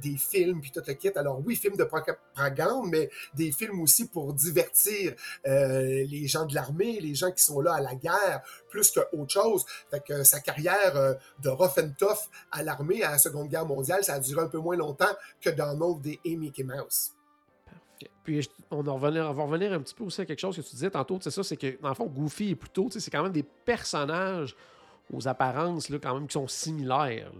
des 0.00 0.18
films, 0.18 0.60
puis 0.60 0.70
tout 0.70 0.82
le 0.86 0.92
kit. 0.92 1.10
Alors, 1.16 1.40
oui, 1.44 1.56
films 1.56 1.78
de 1.78 1.84
propagande, 1.84 2.88
mais 2.90 3.08
des 3.32 3.52
films 3.52 3.80
aussi 3.80 4.06
pour 4.06 4.34
divertir 4.34 5.14
les 5.44 6.26
gens 6.26 6.44
de 6.44 6.54
l'armée, 6.54 7.00
les 7.00 7.14
gens 7.14 7.32
qui 7.32 7.42
sont 7.42 7.62
là 7.62 7.72
à 7.72 7.80
la 7.80 7.94
guerre, 7.94 8.42
plus 8.76 8.90
qu'autre 8.92 9.32
chose. 9.32 9.64
Que 10.06 10.22
sa 10.24 10.40
carrière 10.40 11.16
de 11.42 11.48
rough 11.48 11.78
and 11.78 11.92
tough 11.98 12.28
à 12.52 12.62
l'armée 12.62 13.02
à 13.02 13.12
la 13.12 13.18
Seconde 13.18 13.48
Guerre 13.48 13.66
mondiale, 13.66 14.04
ça 14.04 14.14
a 14.14 14.20
duré 14.20 14.42
un 14.42 14.48
peu 14.48 14.58
moins 14.58 14.76
longtemps 14.76 15.14
que 15.40 15.50
Donald 15.50 16.06
et 16.06 16.36
Mickey 16.36 16.62
Mouse. 16.62 17.12
Puis 18.24 18.48
on, 18.70 18.82
va 18.82 18.92
revenir, 18.92 19.24
on 19.24 19.32
va 19.32 19.44
revenir 19.44 19.72
un 19.72 19.80
petit 19.80 19.94
peu 19.94 20.04
aussi 20.04 20.20
à 20.20 20.26
quelque 20.26 20.40
chose 20.40 20.56
que 20.56 20.60
tu 20.60 20.70
disais 20.70 20.90
tantôt, 20.90 21.18
c'est 21.20 21.30
ça, 21.30 21.42
c'est 21.42 21.56
que 21.56 21.80
dans 21.80 21.88
le 21.88 21.94
fond, 21.94 22.06
Goofy 22.06 22.50
est 22.50 22.54
plutôt, 22.54 22.88
c'est 22.90 23.10
quand 23.10 23.22
même 23.22 23.32
des 23.32 23.42
personnages 23.42 24.54
aux 25.12 25.26
apparences 25.28 25.88
là, 25.88 25.98
quand 26.02 26.14
même 26.14 26.26
qui 26.26 26.34
sont 26.34 26.48
similaires. 26.48 27.32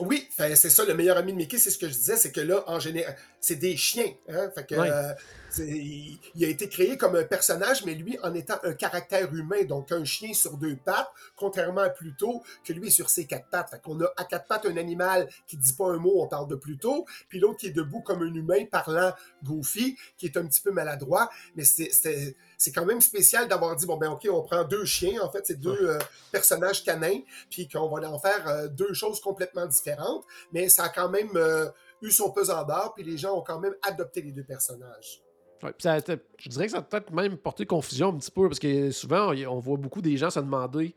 Oui, 0.00 0.26
c'est 0.38 0.56
ça, 0.70 0.86
le 0.86 0.94
meilleur 0.94 1.18
ami 1.18 1.32
de 1.32 1.36
Mickey, 1.36 1.58
c'est 1.58 1.70
ce 1.70 1.76
que 1.76 1.86
je 1.86 1.92
disais, 1.92 2.16
c'est 2.16 2.32
que 2.32 2.40
là, 2.40 2.64
en 2.66 2.80
général, 2.80 3.14
c'est 3.40 3.56
des 3.56 3.76
chiens. 3.76 4.10
Hein? 4.26 4.50
Fait 4.54 4.66
que, 4.66 4.74
euh, 4.74 5.12
il, 5.58 6.44
a 6.44 6.48
été 6.48 6.66
créé 6.70 6.96
comme 6.96 7.14
un 7.14 7.24
personnage, 7.24 7.84
mais 7.84 7.94
lui 7.94 8.18
en 8.22 8.32
étant 8.34 8.56
un 8.62 8.72
caractère 8.72 9.32
humain, 9.34 9.64
donc 9.64 9.92
un 9.92 10.02
chien 10.04 10.32
sur 10.32 10.56
deux 10.56 10.76
pattes, 10.76 11.10
contrairement 11.36 11.82
à 11.82 11.90
Pluto, 11.90 12.42
que 12.64 12.72
lui 12.72 12.88
est 12.88 12.90
sur 12.90 13.10
ses 13.10 13.26
quatre 13.26 13.50
pattes. 13.50 13.68
Fait 13.68 13.82
qu'on 13.82 14.00
a 14.00 14.10
à 14.16 14.24
quatre 14.24 14.46
pattes 14.46 14.64
un 14.64 14.78
animal 14.78 15.28
qui 15.46 15.58
dit 15.58 15.74
pas 15.74 15.90
un 15.90 15.98
mot, 15.98 16.22
on 16.22 16.26
parle 16.26 16.48
de 16.48 16.56
Pluto, 16.56 17.04
puis 17.28 17.38
l'autre 17.38 17.58
qui 17.58 17.66
est 17.66 17.72
debout 17.72 18.00
comme 18.00 18.22
un 18.22 18.32
humain 18.32 18.64
parlant 18.70 19.12
Goofy, 19.44 19.98
qui 20.16 20.24
est 20.24 20.38
un 20.38 20.46
petit 20.46 20.62
peu 20.62 20.70
maladroit, 20.70 21.28
mais 21.54 21.64
c'est 21.64 22.34
quand 22.70 22.84
même 22.84 23.00
spécial 23.00 23.48
d'avoir 23.48 23.74
dit, 23.74 23.86
bon 23.86 23.96
ben 23.96 24.10
ok, 24.10 24.28
on 24.30 24.42
prend 24.42 24.62
deux 24.62 24.84
chiens, 24.84 25.20
en 25.22 25.30
fait, 25.30 25.46
c'est 25.46 25.58
deux 25.58 25.88
euh, 25.88 25.98
personnages 26.30 26.84
canins, 26.84 27.20
puis 27.50 27.66
qu'on 27.66 27.88
va 27.88 28.08
en 28.08 28.18
faire 28.18 28.46
euh, 28.48 28.68
deux 28.68 28.92
choses 28.92 29.20
complètement 29.20 29.66
différentes, 29.66 30.24
mais 30.52 30.68
ça 30.68 30.84
a 30.84 30.88
quand 30.88 31.08
même 31.08 31.36
euh, 31.36 31.66
eu 32.02 32.10
son 32.10 32.30
pesant 32.30 32.64
d'or, 32.64 32.92
puis 32.94 33.04
les 33.04 33.18
gens 33.18 33.36
ont 33.36 33.42
quand 33.42 33.58
même 33.58 33.74
adopté 33.82 34.22
les 34.22 34.32
deux 34.32 34.44
personnages. 34.44 35.22
Je 35.62 36.48
dirais 36.48 36.66
que 36.66 36.72
ça 36.72 36.78
a 36.78 36.82
peut-être 36.82 37.12
même 37.12 37.36
porté 37.36 37.66
confusion 37.66 38.08
un 38.10 38.18
petit 38.18 38.30
peu, 38.30 38.48
parce 38.48 38.58
que 38.58 38.90
souvent, 38.90 39.32
on 39.48 39.58
voit 39.58 39.76
beaucoup 39.76 40.02
des 40.02 40.16
gens 40.16 40.30
se 40.30 40.40
demander 40.40 40.94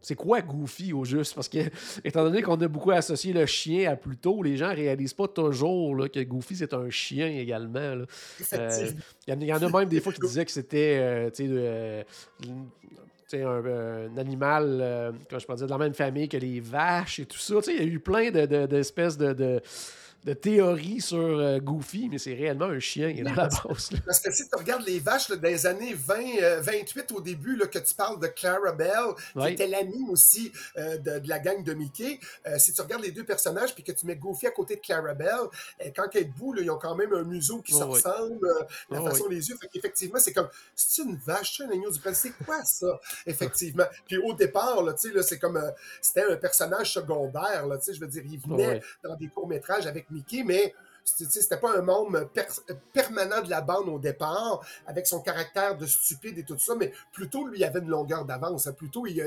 c'est 0.00 0.14
quoi 0.14 0.40
Goofy 0.40 0.92
au 0.92 1.04
juste? 1.04 1.34
Parce 1.34 1.48
que, 1.48 1.58
étant 2.04 2.24
donné 2.24 2.42
qu'on 2.42 2.60
a 2.60 2.68
beaucoup 2.68 2.90
associé 2.90 3.32
le 3.32 3.46
chien 3.46 3.90
à 3.90 3.96
Pluto, 3.96 4.42
les 4.42 4.56
gens 4.56 4.74
réalisent 4.74 5.14
pas 5.14 5.28
toujours 5.28 5.94
là, 5.94 6.08
que 6.08 6.20
Goofy 6.20 6.56
c'est 6.56 6.74
un 6.74 6.90
chien 6.90 7.28
également. 7.28 7.78
Euh, 7.78 8.04
il 9.26 9.44
y, 9.44 9.52
en 9.52 9.62
a 9.62 9.68
même 9.68 9.88
des 9.88 10.00
fois 10.00 10.12
qui 10.12 10.20
disaient 10.20 10.44
que 10.44 10.50
c'était 10.50 10.98
euh, 11.00 12.02
un, 13.32 14.16
animal, 14.16 14.78
euh, 14.80 15.12
je 15.30 15.46
peux 15.46 15.54
dire, 15.54 15.66
de 15.66 15.70
la 15.70 15.78
même 15.78 15.94
famille 15.94 16.28
que 16.28 16.36
les 16.36 16.60
vaches 16.60 17.20
et 17.20 17.26
tout 17.26 17.38
ça. 17.38 17.54
Il 17.68 17.76
y 17.76 17.80
a 17.80 17.84
eu 17.84 18.00
plein 18.00 18.30
d'espèces 18.30 19.18
de 19.18 19.32
de 19.32 19.60
théorie 20.34 21.00
sur 21.00 21.18
euh, 21.18 21.58
Goofy, 21.58 22.08
mais 22.08 22.18
c'est 22.18 22.34
réellement 22.34 22.66
un 22.66 22.80
chien 22.80 23.14
dans 23.22 23.34
la 23.34 23.48
base. 23.48 23.60
Parce 24.04 24.20
que 24.20 24.32
si 24.32 24.48
tu 24.48 24.56
regardes 24.56 24.86
les 24.86 24.98
vaches 24.98 25.28
les 25.30 25.66
années 25.66 25.94
20, 25.94 26.60
28 26.60 27.12
euh, 27.12 27.14
au 27.16 27.20
début, 27.20 27.56
là, 27.56 27.66
que 27.66 27.78
tu 27.78 27.94
parles 27.94 28.20
de 28.20 28.26
Clara 28.26 28.72
Bell, 28.72 29.14
qui 29.40 29.52
était 29.52 29.66
l'amie 29.66 30.06
aussi 30.10 30.52
euh, 30.76 30.98
de, 30.98 31.28
la 31.28 31.38
gang 31.38 31.62
de 31.62 31.74
Mickey, 31.74 32.18
si 32.58 32.72
tu 32.72 32.80
regardes 32.80 33.02
les 33.02 33.12
deux 33.12 33.24
personnages 33.24 33.74
puis 33.74 33.84
que 33.84 33.92
tu 33.92 34.06
mets 34.06 34.16
Goofy 34.16 34.46
à 34.46 34.50
côté 34.50 34.76
de 34.76 34.80
Clara 34.80 35.14
Bell, 35.14 35.48
quand 35.94 36.04
elle 36.14 36.22
est 36.22 36.24
debout, 36.24 36.54
ils 36.58 36.70
ont 36.70 36.78
quand 36.78 36.94
même 36.94 37.12
un 37.12 37.24
museau 37.24 37.62
qui 37.62 37.72
se 37.72 37.82
ressemble, 37.82 38.48
la 38.90 39.00
façon 39.02 39.28
des 39.28 39.48
yeux. 39.48 39.56
Effectivement, 39.74 40.18
c'est 40.18 40.32
comme, 40.32 40.48
c'est 40.74 41.02
une 41.02 41.16
vache, 41.16 41.56
c'est 41.56 41.64
un 41.64 41.70
agneau 41.70 41.90
du 41.90 41.98
c'est 42.12 42.32
quoi 42.44 42.64
ça? 42.64 43.00
Effectivement. 43.26 43.84
puis 44.06 44.16
au 44.18 44.32
départ, 44.32 44.82
là, 44.82 44.94
c'est 44.96 45.38
comme, 45.38 45.60
c'était 46.00 46.24
un 46.24 46.36
personnage 46.36 46.92
secondaire, 46.92 47.66
là, 47.66 47.78
je 47.86 48.00
veux 48.00 48.06
dire, 48.06 48.22
il 48.24 48.38
venait 48.38 48.80
dans 49.02 49.14
des 49.16 49.28
courts-métrages 49.28 49.86
avec 49.86 50.07
Mickey, 50.10 50.42
mais 50.44 50.74
c'était 51.04 51.56
pas 51.56 51.76
un 51.76 51.82
membre 51.82 52.30
permanent 52.92 53.42
de 53.42 53.50
la 53.50 53.60
bande 53.60 53.88
au 53.88 53.98
départ, 53.98 54.60
avec 54.86 55.06
son 55.06 55.20
caractère 55.20 55.76
de 55.76 55.86
stupide 55.86 56.38
et 56.38 56.44
tout 56.44 56.58
ça, 56.58 56.74
mais 56.74 56.92
plutôt 57.12 57.46
lui 57.46 57.64
avait 57.64 57.80
une 57.80 57.88
longueur 57.88 58.24
d'avance. 58.24 58.68
Plutôt, 58.76 59.06
il 59.06 59.20
a. 59.20 59.24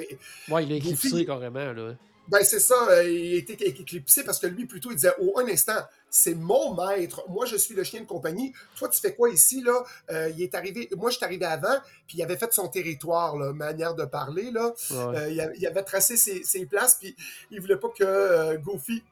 Ouais, 0.53 0.65
il 0.65 0.71
a 0.71 0.75
éclipsé 0.75 1.25
carrément, 1.25 1.73
là. 1.73 1.95
Ben, 2.27 2.43
c'est 2.43 2.59
ça, 2.59 2.75
euh, 2.91 3.03
il 3.03 3.33
a 3.33 3.37
été 3.39 3.67
éclipsé 3.67 4.23
parce 4.23 4.39
que 4.39 4.47
lui, 4.47 4.65
plutôt, 4.65 4.91
il 4.91 4.95
disait 4.95 5.13
Oh, 5.19 5.39
un 5.39 5.47
instant, 5.49 5.81
c'est 6.09 6.35
mon 6.35 6.75
maître. 6.75 7.25
Moi, 7.27 7.45
je 7.45 7.57
suis 7.57 7.75
le 7.75 7.83
chien 7.83 8.01
de 8.01 8.05
compagnie. 8.05 8.53
Toi, 8.77 8.87
tu 8.89 9.01
fais 9.01 9.13
quoi 9.13 9.29
ici, 9.29 9.61
là? 9.61 9.83
Euh, 10.11 10.29
il 10.29 10.41
est 10.43 10.55
arrivé. 10.55 10.87
Moi, 10.95 11.09
je 11.09 11.17
suis 11.17 11.25
arrivé 11.25 11.45
avant, 11.45 11.77
puis 12.07 12.19
il 12.19 12.23
avait 12.23 12.37
fait 12.37 12.53
son 12.53 12.67
territoire, 12.69 13.37
là, 13.37 13.51
manière 13.53 13.95
de 13.95 14.05
parler, 14.05 14.51
là. 14.51 14.71
Euh, 14.91 15.29
il, 15.29 15.67
avait, 15.67 15.83
tracé 15.83 16.15
ses, 16.15 16.65
places, 16.67 16.95
puis 17.01 17.15
il 17.49 17.59
voulait 17.59 17.75
pas 17.75 17.89
que 17.89 18.55
Goofy 18.57 19.03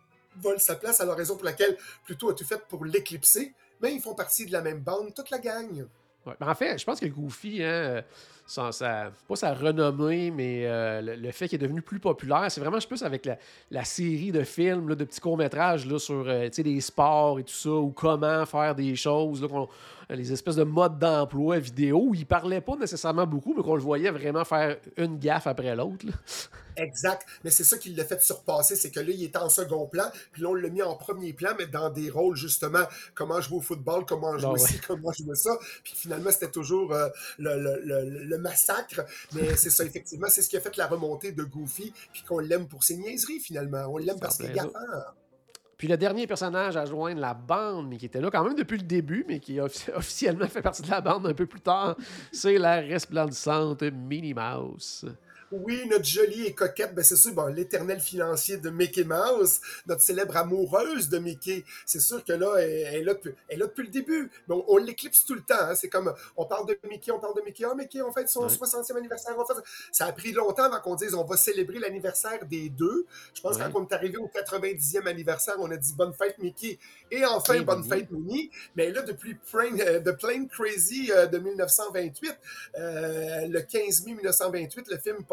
vole 0.41 0.60
sa 0.60 0.75
place, 0.75 1.02
à 1.02 1.06
la 1.06 1.13
raison 1.13 1.36
pour 1.36 1.45
laquelle 1.45 1.78
plutôt 2.06 2.30
as-tu 2.30 2.45
fait 2.45 2.62
pour 2.67 2.86
l'éclipser, 2.86 3.54
mais 3.82 3.93
ils 3.93 4.02
font 4.02 4.15
partie 4.15 4.45
de 4.45 4.52
la 4.52 4.62
même 4.62 4.80
bande, 4.80 5.13
toute 5.13 5.30
la 5.30 5.39
gang. 5.39 5.86
Je 6.25 6.84
pense 6.84 6.99
que 6.99 7.06
Goofy, 7.08 7.63
hein, 7.63 8.04
sans 8.50 8.72
sa, 8.72 9.12
pas 9.28 9.36
sa 9.36 9.54
renommée, 9.54 10.32
mais 10.32 10.64
euh, 10.66 11.02
le, 11.02 11.32
fait 11.32 11.48
qu'il 11.48 11.62
est 11.62 11.66
devenu 11.66 11.84
plus 11.84 12.00
populaire, 12.00 12.48
c'est 12.50 12.60
vraiment, 12.60 12.80
je 12.80 12.88
pense, 12.88 13.04
avec 13.04 13.30
la, 13.70 13.86
série 13.86 14.32
de 14.32 14.44
films, 14.44 14.96
de 14.96 15.04
petits 15.04 15.22
courts-métrages 15.22 15.88
sur 15.98 16.28
euh, 16.28 16.50
les 16.58 16.82
sports 16.82 17.40
et 17.40 17.44
tout 17.44 17.54
ça, 17.54 17.70
ou 17.70 17.92
comment 17.92 18.44
faire 18.48 18.74
des 18.74 18.96
choses, 18.96 19.48
les 20.10 20.34
espèces 20.34 20.56
de 20.56 20.64
modes 20.64 20.98
d'emploi 20.98 21.60
vidéo, 21.60 22.08
où 22.08 22.16
il 22.16 22.26
parlait 22.26 22.62
pas 22.62 22.76
nécessairement 22.76 23.28
beaucoup, 23.28 23.54
mais 23.56 23.62
qu'on 23.62 23.76
le 23.76 23.82
voyait 23.82 24.10
vraiment 24.10 24.44
faire 24.44 24.78
une 24.98 25.20
gaffe 25.20 25.46
après 25.46 25.76
l'autre. 25.76 26.08
Exact. 26.80 27.26
Mais 27.44 27.52
c'est 27.52 27.64
ça 27.64 27.78
qui 27.78 27.90
l'a 27.94 28.06
fait 28.06 28.22
surpasser, 28.22 28.76
c'est 28.76 28.92
que 28.92 29.00
là, 29.00 29.12
il 29.12 29.24
était 29.24 29.38
en 29.38 29.50
second 29.50 29.86
plan, 29.86 30.06
puis 30.32 30.42
là, 30.42 30.50
on 30.50 30.54
l'a 30.54 30.70
mis 30.70 30.82
en 30.82 30.96
premier 30.96 31.34
plan, 31.34 31.52
mais 31.58 31.68
dans 31.68 31.90
des 31.90 32.10
rôles, 32.10 32.36
justement, 32.36 32.84
comment 33.14 33.42
jouer 33.42 33.58
au 33.58 33.62
football, 33.62 34.06
comment 34.06 34.38
jouer 34.38 34.54
ah 34.56 34.68
ci, 34.68 34.80
comment 34.88 35.12
jouer 35.12 35.36
ça. 35.36 35.52
Puis 35.84 35.94
finalement, 35.96 36.32
c'était 36.32 36.52
toujours 36.52 36.94
euh, 36.94 37.10
le, 37.38 38.38
massacre. 38.39 39.06
Mais 39.34 39.56
c'est 39.56 39.69
ça, 39.69 39.84
effectivement, 39.86 40.28
c'est 40.30 40.41
ce 40.41 40.49
qui 40.49 40.58
a 40.58 40.62
fait 40.62 40.75
la 40.78 40.88
remontée 40.88 41.32
de 41.32 41.43
Goofy, 41.43 41.93
puis 42.12 42.23
qu'on 42.23 42.39
l'aime 42.39 42.67
pour 42.67 42.84
ses 42.84 42.97
niaiseries, 42.97 43.39
finalement. 43.39 43.86
On 43.89 43.97
l'aime 43.97 44.19
parce 44.19 44.38
qu'il 44.38 44.47
est 44.47 44.54
gaffeur. 44.54 45.15
Puis 45.80 45.88
le 45.88 45.95
dernier 45.95 46.28
personnage 46.28 46.75
à 46.75 46.84
joindre 46.84 47.21
la 47.21 47.34
bande, 47.34 47.88
mais 47.88 47.95
qui 47.95 48.06
était 48.06 48.19
là 48.19 48.30
quand 48.30 48.43
même 48.43 48.56
depuis 48.56 48.78
le 48.78 48.84
début, 48.84 49.23
mais 49.28 49.39
qui 49.39 49.62
a 49.62 49.63
officiellement 49.95 50.47
fait 50.47 50.62
partie 50.62 50.82
de 50.82 50.89
la 50.89 50.99
bande 50.99 51.25
un 51.25 51.34
peu 51.34 51.45
plus 51.45 51.62
tard, 51.62 51.95
c'est 52.34 52.58
la 52.58 52.82
resplendissante 52.82 53.84
Minnie 53.84 54.34
Mouse. 54.34 55.06
Oui, 55.52 55.88
notre 55.90 56.06
jolie 56.06 56.46
et 56.46 56.54
coquette, 56.54 56.94
ben 56.94 57.04
c'est 57.04 57.16
sûr, 57.16 57.34
bon, 57.34 57.48
l'éternel 57.48 58.00
financier 58.00 58.58
de 58.58 58.70
Mickey 58.70 59.04
Mouse, 59.04 59.62
notre 59.88 60.02
célèbre 60.02 60.38
amoureuse 60.38 61.10
de 61.10 61.18
Mickey. 61.20 61.64
C'est 61.86 62.00
sûr 62.00 62.24
que 62.24 62.34
là, 62.34 62.56
elle, 62.58 62.96
est 62.96 63.04
là 63.04 63.14
depuis, 63.14 63.34
elle 63.48 63.60
depuis 63.60 63.84
le 63.84 63.90
début. 63.90 64.32
On, 64.48 64.78
l'éclipse 64.78 65.26
tout 65.26 65.34
le 65.34 65.42
temps. 65.42 65.56
Hein. 65.60 65.76
C'est 65.76 65.90
comme, 65.90 66.14
on 66.38 66.46
parle 66.46 66.68
de 66.68 66.78
Mickey, 66.88 67.12
on 67.12 67.20
parle 67.20 67.36
de 67.36 67.42
Mickey. 67.42 67.64
Ah, 67.70 67.76
Mickey, 67.76 68.02
on 68.02 68.12
fait 68.12 68.28
son 68.28 68.48
60e 68.48 68.96
anniversaire. 68.98 69.36
On 69.38 69.46
fait 69.46 69.54
ça. 69.54 69.62
ça 69.92 70.06
a 70.06 70.12
pris 70.12 70.32
longtemps 70.32 70.64
avant 70.64 70.80
qu'on 70.80 70.96
dise, 70.96 71.14
on 71.16 71.24
va 71.24 71.38
célébrer 71.38 71.80
l'anniversaire 71.80 72.46
des 72.46 72.70
deux. 72.70 73.06
Je 73.34 73.42
pense 73.42 73.58
que 73.58 73.64
quand 73.64 73.82
on 73.82 73.88
est 73.88 73.94
arrivé 73.94 74.18
au 74.18 74.28
90e 74.28 75.08
anniversaire, 75.08 75.56
on 75.60 75.70
a 75.72 75.78
dit 75.78 75.94
bonne 75.94 76.14
fête 76.14 76.38
Mickey 76.40 76.80
et 77.12 77.26
enfin 77.26 77.62
bonne 77.62 77.84
fête 77.84 78.12
Minnie. 78.12 78.52
Mais 78.76 78.92
là, 78.92 79.02
depuis 79.02 79.38
euh, 79.56 80.00
The 80.00 80.18
Plane 80.18 80.48
Crazy 80.48 81.12
euh, 81.12 81.28
de 81.28 81.38
1928, 81.38 82.38
euh, 82.78 83.48
le 83.48 83.62
15 83.62 84.06
mai 84.06 84.14
1928, 84.14 84.88
le 84.90 84.98
film 84.98 85.24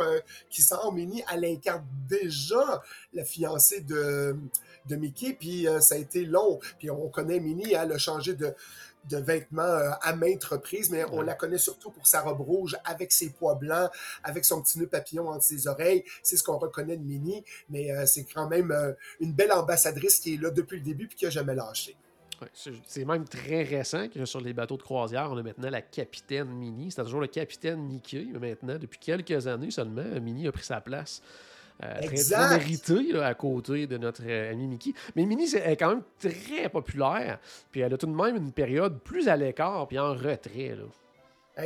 euh, 0.00 0.20
qui 0.50 0.62
sort. 0.62 0.92
Minnie, 0.92 1.24
elle 1.32 1.44
incarne 1.44 1.84
déjà 2.08 2.82
la 3.12 3.24
fiancée 3.24 3.80
de, 3.80 4.36
de 4.86 4.96
Mickey, 4.96 5.36
puis 5.38 5.68
euh, 5.68 5.80
ça 5.80 5.94
a 5.94 5.98
été 5.98 6.24
long. 6.24 6.60
Puis 6.78 6.90
on 6.90 7.08
connaît 7.08 7.40
Minnie, 7.40 7.72
elle 7.72 7.92
a 7.92 7.98
changé 7.98 8.34
de, 8.34 8.54
de 9.10 9.16
vêtements 9.16 9.62
euh, 9.62 9.90
à 10.02 10.14
maintes 10.14 10.44
reprises, 10.44 10.90
mais 10.90 11.04
on 11.12 11.22
la 11.22 11.34
connaît 11.34 11.58
surtout 11.58 11.90
pour 11.90 12.06
sa 12.06 12.22
robe 12.22 12.40
rouge 12.40 12.76
avec 12.84 13.12
ses 13.12 13.30
pois 13.30 13.54
blancs, 13.54 13.90
avec 14.22 14.44
son 14.44 14.62
petit 14.62 14.78
nœud 14.78 14.88
papillon 14.88 15.28
entre 15.28 15.44
ses 15.44 15.66
oreilles. 15.68 16.04
C'est 16.22 16.36
ce 16.36 16.42
qu'on 16.42 16.58
reconnaît 16.58 16.96
de 16.96 17.04
Minnie, 17.04 17.44
mais 17.68 18.06
c'est 18.06 18.24
quand 18.24 18.48
même 18.48 18.94
une 19.20 19.32
belle 19.32 19.52
ambassadrice 19.52 20.20
qui 20.20 20.34
est 20.34 20.40
là 20.40 20.50
depuis 20.50 20.78
le 20.78 20.84
début 20.84 21.08
puis 21.08 21.16
qui 21.16 21.24
n'a 21.24 21.30
jamais 21.30 21.54
lâché 21.54 21.96
c'est 22.52 23.04
même 23.04 23.24
très 23.24 23.62
récent 23.62 24.08
que 24.08 24.24
sur 24.24 24.40
les 24.40 24.52
bateaux 24.52 24.76
de 24.76 24.82
croisière, 24.82 25.28
on 25.30 25.36
a 25.36 25.42
maintenant 25.42 25.70
la 25.70 25.82
capitaine 25.82 26.48
Minnie. 26.48 26.90
C'était 26.90 27.04
toujours 27.04 27.20
le 27.20 27.26
capitaine 27.26 27.80
Mickey, 27.80 28.26
mais 28.32 28.50
maintenant, 28.50 28.78
depuis 28.78 28.98
quelques 28.98 29.46
années 29.46 29.70
seulement, 29.70 30.20
Minnie 30.20 30.46
a 30.48 30.52
pris 30.52 30.64
sa 30.64 30.80
place. 30.80 31.22
Euh, 31.82 32.00
très, 32.06 32.48
méritée 32.58 33.18
à 33.20 33.34
côté 33.34 33.86
de 33.86 33.98
notre 33.98 34.22
euh, 34.24 34.52
ami 34.52 34.66
Mickey. 34.66 34.94
Mais 35.14 35.26
Minnie 35.26 35.54
est 35.54 35.76
quand 35.76 35.90
même 35.90 36.02
très 36.18 36.70
populaire, 36.70 37.38
puis 37.70 37.82
elle 37.82 37.92
a 37.92 37.98
tout 37.98 38.06
de 38.06 38.12
même 38.12 38.36
une 38.36 38.52
période 38.52 38.98
plus 39.00 39.28
à 39.28 39.36
l'écart, 39.36 39.86
puis 39.86 39.98
en 39.98 40.14
retrait. 40.14 40.74
Là 40.74 40.84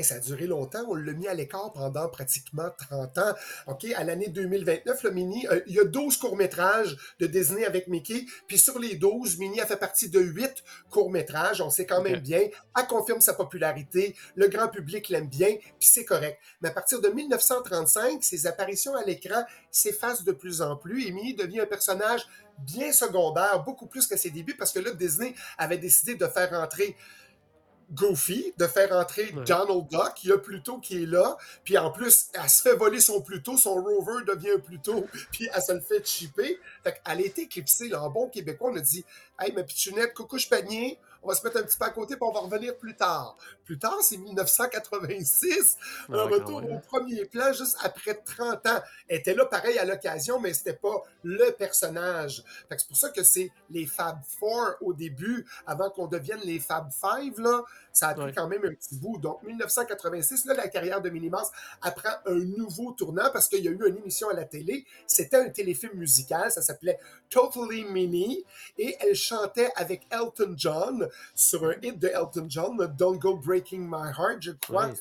ça 0.03 0.15
a 0.17 0.19
duré 0.21 0.47
longtemps. 0.47 0.85
On 0.89 0.95
l'a 0.95 1.13
mis 1.13 1.27
à 1.27 1.35
l'écart 1.35 1.73
pendant 1.73 2.09
pratiquement 2.09 2.71
30 2.89 3.19
ans. 3.19 3.35
OK, 3.67 3.87
à 3.97 4.05
l'année 4.05 4.29
2029, 4.29 5.03
le 5.03 5.11
Mini, 5.11 5.47
euh, 5.49 5.61
il 5.67 5.75
y 5.75 5.81
a 5.81 5.85
12 5.85 6.17
courts-métrages 6.17 6.97
de 7.19 7.27
Disney 7.27 7.65
avec 7.65 7.89
Mickey. 7.89 8.27
Puis 8.47 8.59
sur 8.59 8.79
les 8.79 8.95
12, 8.95 9.39
Mini 9.39 9.61
a 9.61 9.67
fait 9.67 9.77
partie 9.77 10.09
de 10.09 10.21
8 10.21 10.63
courts-métrages. 10.91 11.61
On 11.61 11.71
sait 11.71 11.87
quand 11.87 12.03
même 12.03 12.21
bien. 12.21 12.49
Elle 12.79 12.87
confirme 12.87 13.21
sa 13.21 13.35
popularité. 13.35 14.15
Le 14.37 14.49
grand 14.49 14.69
public 14.69 15.09
l'aime 15.09 15.29
bien. 15.29 15.57
Puis 15.79 15.89
c'est 15.89 16.05
correct. 16.05 16.39
Mais 16.63 16.69
à 16.69 16.73
partir 16.73 17.01
de 17.01 17.09
1935, 17.09 18.23
ses 18.23 18.47
apparitions 18.47 18.95
à 18.95 19.05
l'écran 19.05 19.45
s'effacent 19.73 20.25
de 20.25 20.33
plus 20.33 20.63
en 20.63 20.77
plus. 20.77 21.07
Et 21.07 21.11
Minnie 21.11 21.35
devient 21.35 21.61
un 21.61 21.67
personnage 21.67 22.27
bien 22.59 22.93
secondaire, 22.93 23.63
beaucoup 23.65 23.87
plus 23.87 24.07
qu'à 24.07 24.17
ses 24.17 24.31
débuts, 24.31 24.57
parce 24.57 24.73
que 24.73 24.81
là, 24.81 24.91
Disney 24.93 25.35
avait 25.59 25.79
décidé 25.79 26.15
de 26.15 26.27
faire 26.27 26.53
entrer 26.53 26.97
Goofy 27.93 28.53
de 28.57 28.67
faire 28.67 28.93
entrer 28.93 29.33
Donald 29.47 29.89
Duck. 29.91 30.23
Il 30.25 30.31
y 30.31 30.33
a 30.33 30.39
Pluto 30.39 30.79
qui 30.79 31.03
est 31.03 31.07
là. 31.07 31.37
Puis 31.65 31.77
en 31.79 31.91
plus, 31.91 32.29
elle 32.35 32.49
se 32.49 32.63
fait 32.63 32.75
voler 32.75 33.01
son 33.01 33.21
Pluto. 33.21 33.57
Son 33.57 33.75
rover 33.75 34.25
devient 34.27 34.53
un 34.57 34.59
Pluto. 34.59 35.07
Puis 35.33 35.49
elle 35.53 35.63
se 35.63 35.73
le 35.73 35.81
fait 35.81 36.07
chipper. 36.07 36.59
Fait 36.83 37.01
qu'elle 37.05 37.19
a 37.19 37.21
été 37.21 37.43
éclipsée. 37.43 37.89
Là, 37.89 38.03
en 38.03 38.11
bon 38.11 38.29
québécois, 38.29 38.71
on 38.73 38.77
a 38.77 38.81
dit 38.81 39.05
Hey, 39.39 39.53
ma 39.53 39.63
pitchounette, 39.63 40.15
coucouche 40.15 40.49
panier, 40.49 40.99
on 41.23 41.29
va 41.29 41.35
se 41.35 41.45
mettre 41.45 41.59
un 41.59 41.63
petit 41.63 41.77
peu 41.77 41.85
à 41.85 41.91
côté, 41.91 42.17
puis 42.17 42.25
on 42.27 42.33
va 42.33 42.41
revenir 42.41 42.77
plus 42.77 42.95
tard. 42.97 43.37
Plus 43.65 43.79
tard, 43.79 43.99
c'est 44.03 44.17
1986, 44.17 45.77
un 46.09 46.19
Ah, 46.19 46.23
retour 46.25 46.63
au 46.71 46.79
premier 46.79 47.25
plan 47.27 47.53
juste 47.53 47.77
après 47.83 48.15
30 48.15 48.67
ans. 48.67 48.81
Elle 49.09 49.19
était 49.19 49.35
là 49.35 49.47
pareil 49.47 49.79
à 49.79 49.85
l'occasion, 49.85 50.41
mais 50.41 50.53
c'était 50.55 50.75
pas 50.75 51.03
le 51.23 51.51
personnage. 51.53 52.43
C'est 52.71 52.87
pour 52.89 52.97
ça 52.97 53.11
que 53.11 53.23
c'est 53.23 53.51
les 53.71 53.87
Fab 53.87 54.19
Four 54.39 54.75
au 54.81 54.93
début, 54.93 55.47
avant 55.67 55.91
qu'on 55.91 56.07
devienne 56.07 56.41
les 56.45 56.59
Fab 56.59 56.89
Five, 56.91 57.39
là. 57.41 57.63
Ça 57.93 58.09
a 58.09 58.15
pris 58.15 58.25
Ouais. 58.25 58.33
quand 58.37 58.47
même 58.49 58.65
un 58.65 58.73
petit 58.75 58.97
bout. 58.97 59.19
Donc, 59.19 59.43
1986, 59.43 60.45
là, 60.47 60.55
la 60.55 60.69
carrière 60.69 61.01
de 61.01 61.11
Minnie 61.11 61.31
Mouse 61.31 61.51
apprend 61.83 62.11
un 62.27 62.35
nouveau 62.35 62.93
tournant 62.93 63.31
parce 63.33 63.49
qu'il 63.49 63.65
y 63.65 63.69
a 63.69 63.71
eu 63.71 63.79
une 63.87 63.97
émission 63.99 64.29
à 64.29 64.35
la 64.35 64.45
télé. 64.45 64.85
C'était 65.07 65.37
un 65.39 65.49
téléfilm 65.51 65.95
musical. 65.95 66.51
Ça 66.53 66.63
s'appelait 66.63 66.99
Totally 67.29 67.85
Minnie. 67.85 68.45
Et 68.79 68.97
elle 69.01 69.15
chantait 69.15 69.71
avec 69.77 70.07
Elton 70.11 70.55
John 70.57 71.09
sur 71.35 71.65
un 71.65 71.75
hit 71.83 71.99
de 71.99 72.09
Elton 72.09 72.47
John, 72.49 72.77
Don't 72.97 73.19
Go 73.19 73.37
Breaking 73.37 73.81
My 73.81 74.11
Heart, 74.17 74.39
je 74.41 74.53
crois. 74.53 74.87
Ouais. 74.87 74.95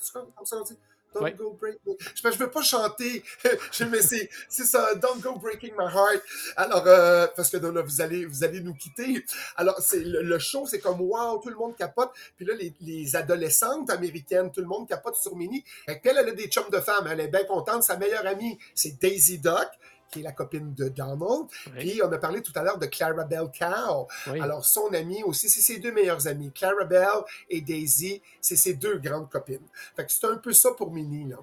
Don't 1.14 1.24
Ouais. 1.24 1.34
go 1.34 1.58
break 1.60 1.80
me. 1.86 1.94
Je, 2.16 2.32
je 2.32 2.38
veux 2.38 2.50
pas 2.52 2.62
chanter, 2.62 3.24
je, 3.72 3.84
mais 3.86 4.02
c'est, 4.02 4.30
c'est 4.48 4.66
ça, 4.66 4.94
Don't 4.96 5.20
go 5.22 5.36
breaking 5.38 5.72
my 5.78 5.86
heart. 5.86 6.22
Alors, 6.56 6.84
euh, 6.88 7.28
parce 7.36 7.50
que 7.50 7.58
là, 7.58 7.82
vous 7.82 8.02
allez, 8.02 8.26
vous 8.26 8.44
allez 8.44 8.62
nous 8.62 8.74
quitter. 8.76 9.26
Alors, 9.56 9.80
c'est 9.80 10.00
le, 10.02 10.22
le 10.22 10.40
show, 10.40 10.66
c'est 10.68 10.80
comme 10.80 11.02
wow, 11.02 11.40
tout 11.42 11.50
le 11.50 11.56
monde 11.56 11.76
capote. 11.76 12.12
Puis 12.38 12.46
là, 12.46 12.54
les, 12.56 12.74
les 12.82 13.16
adolescentes 13.16 13.90
américaines, 13.90 14.52
tout 14.52 14.62
le 14.62 14.68
monde 14.68 14.88
capote 14.88 15.16
sur 15.16 15.36
Minnie. 15.36 15.64
Elle, 15.88 16.00
elle 16.04 16.18
a 16.30 16.32
des 16.32 16.48
chums 16.48 16.70
de 16.72 16.80
femmes, 16.80 17.08
elle 17.10 17.20
est 17.22 17.28
bien 17.28 17.44
contente. 17.46 17.84
Sa 17.84 17.98
meilleure 17.98 18.26
amie, 18.26 18.58
c'est 18.76 19.00
Daisy 19.00 19.40
Duck 19.40 19.68
qui 20.10 20.20
est 20.20 20.24
la 20.24 20.32
copine 20.32 20.74
de 20.74 20.90
Donald. 20.90 21.20
Oui. 21.68 21.74
Puis 21.78 22.02
on 22.04 22.12
a 22.12 22.18
parlé 22.18 22.42
tout 22.42 22.52
à 22.56 22.64
l'heure 22.64 22.78
de 22.78 22.86
Clara 22.86 23.24
Bell 23.24 23.50
Cow. 23.58 24.08
Oui. 24.32 24.40
Alors, 24.42 24.66
son 24.66 24.94
amie 24.94 25.24
aussi, 25.24 25.50
c'est 25.50 25.62
ses 25.62 25.80
deux 25.80 25.92
meilleures 25.92 26.28
amies. 26.28 26.52
Clara 26.52 26.86
Bell 26.86 27.24
et 27.50 27.62
Daisy, 27.62 28.22
c'est 28.42 28.56
ses 28.56 28.74
deux 28.74 28.98
grandes 28.98 29.30
copines. 29.30 29.68
Fait 29.96 30.06
que 30.06 30.12
c'est 30.12 30.28
un 30.28 30.38
peu 30.38 30.54
ça 30.54 30.72
pour 30.72 30.92
Minnie, 30.92 31.30
là. 31.30 31.38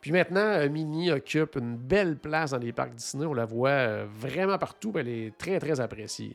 Puis 0.00 0.12
maintenant, 0.12 0.40
euh, 0.40 0.68
Minnie 0.68 1.10
occupe 1.10 1.56
une 1.56 1.76
belle 1.76 2.16
place 2.16 2.52
dans 2.52 2.58
les 2.58 2.72
parcs 2.72 2.94
Disney. 2.94 3.26
On 3.26 3.34
la 3.34 3.44
voit 3.44 3.70
euh, 3.70 4.06
vraiment 4.08 4.56
partout. 4.56 4.92
Elle 4.94 5.08
est 5.08 5.36
très, 5.36 5.58
très 5.58 5.80
appréciée. 5.80 6.32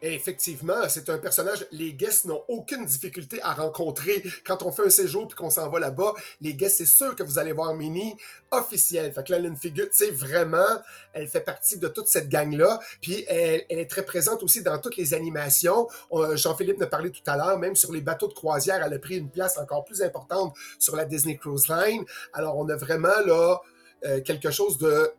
Effectivement, 0.00 0.88
c'est 0.88 1.08
un 1.08 1.18
personnage, 1.18 1.66
les 1.72 1.92
guests 1.92 2.24
n'ont 2.26 2.44
aucune 2.46 2.84
difficulté 2.86 3.42
à 3.42 3.52
rencontrer 3.52 4.22
quand 4.46 4.62
on 4.62 4.70
fait 4.70 4.86
un 4.86 4.90
séjour 4.90 5.26
puis 5.26 5.36
qu'on 5.36 5.50
s'en 5.50 5.68
va 5.68 5.80
là-bas. 5.80 6.14
Les 6.40 6.54
guests, 6.54 6.76
c'est 6.78 6.86
sûr 6.86 7.16
que 7.16 7.24
vous 7.24 7.38
allez 7.38 7.52
voir 7.52 7.74
Minnie 7.74 8.14
officielle. 8.52 9.12
Fait 9.12 9.24
que 9.26 9.32
là, 9.32 9.40
Lynn 9.40 9.56
Figure, 9.56 9.86
tu 9.90 10.04
sais, 10.04 10.10
vraiment, 10.12 10.64
elle 11.12 11.26
fait 11.26 11.40
partie 11.40 11.78
de 11.78 11.88
toute 11.88 12.06
cette 12.06 12.28
gang-là. 12.28 12.78
Puis 13.02 13.24
elle, 13.26 13.64
est 13.68 13.90
très 13.90 14.04
présente 14.04 14.44
aussi 14.44 14.62
dans 14.62 14.78
toutes 14.78 14.96
les 14.96 15.14
animations. 15.14 15.88
On- 16.10 16.36
Jean-Philippe 16.36 16.78
nous 16.78 16.86
parlait 16.86 17.10
tout 17.10 17.22
à 17.26 17.36
l'heure, 17.36 17.58
même 17.58 17.74
sur 17.74 17.92
les 17.92 18.00
bateaux 18.00 18.28
de 18.28 18.34
croisière, 18.34 18.80
elle 18.84 18.92
a 18.94 18.98
pris 19.00 19.16
une 19.18 19.30
place 19.30 19.58
encore 19.58 19.84
plus 19.84 20.00
importante 20.02 20.54
sur 20.78 20.94
la 20.94 21.06
Disney 21.06 21.36
Cruise 21.36 21.66
Line. 21.68 22.04
Alors, 22.32 22.56
on 22.56 22.68
a 22.68 22.76
vraiment 22.76 23.08
là 23.26 23.60
euh, 24.04 24.20
quelque 24.20 24.52
chose 24.52 24.78
de 24.78 25.10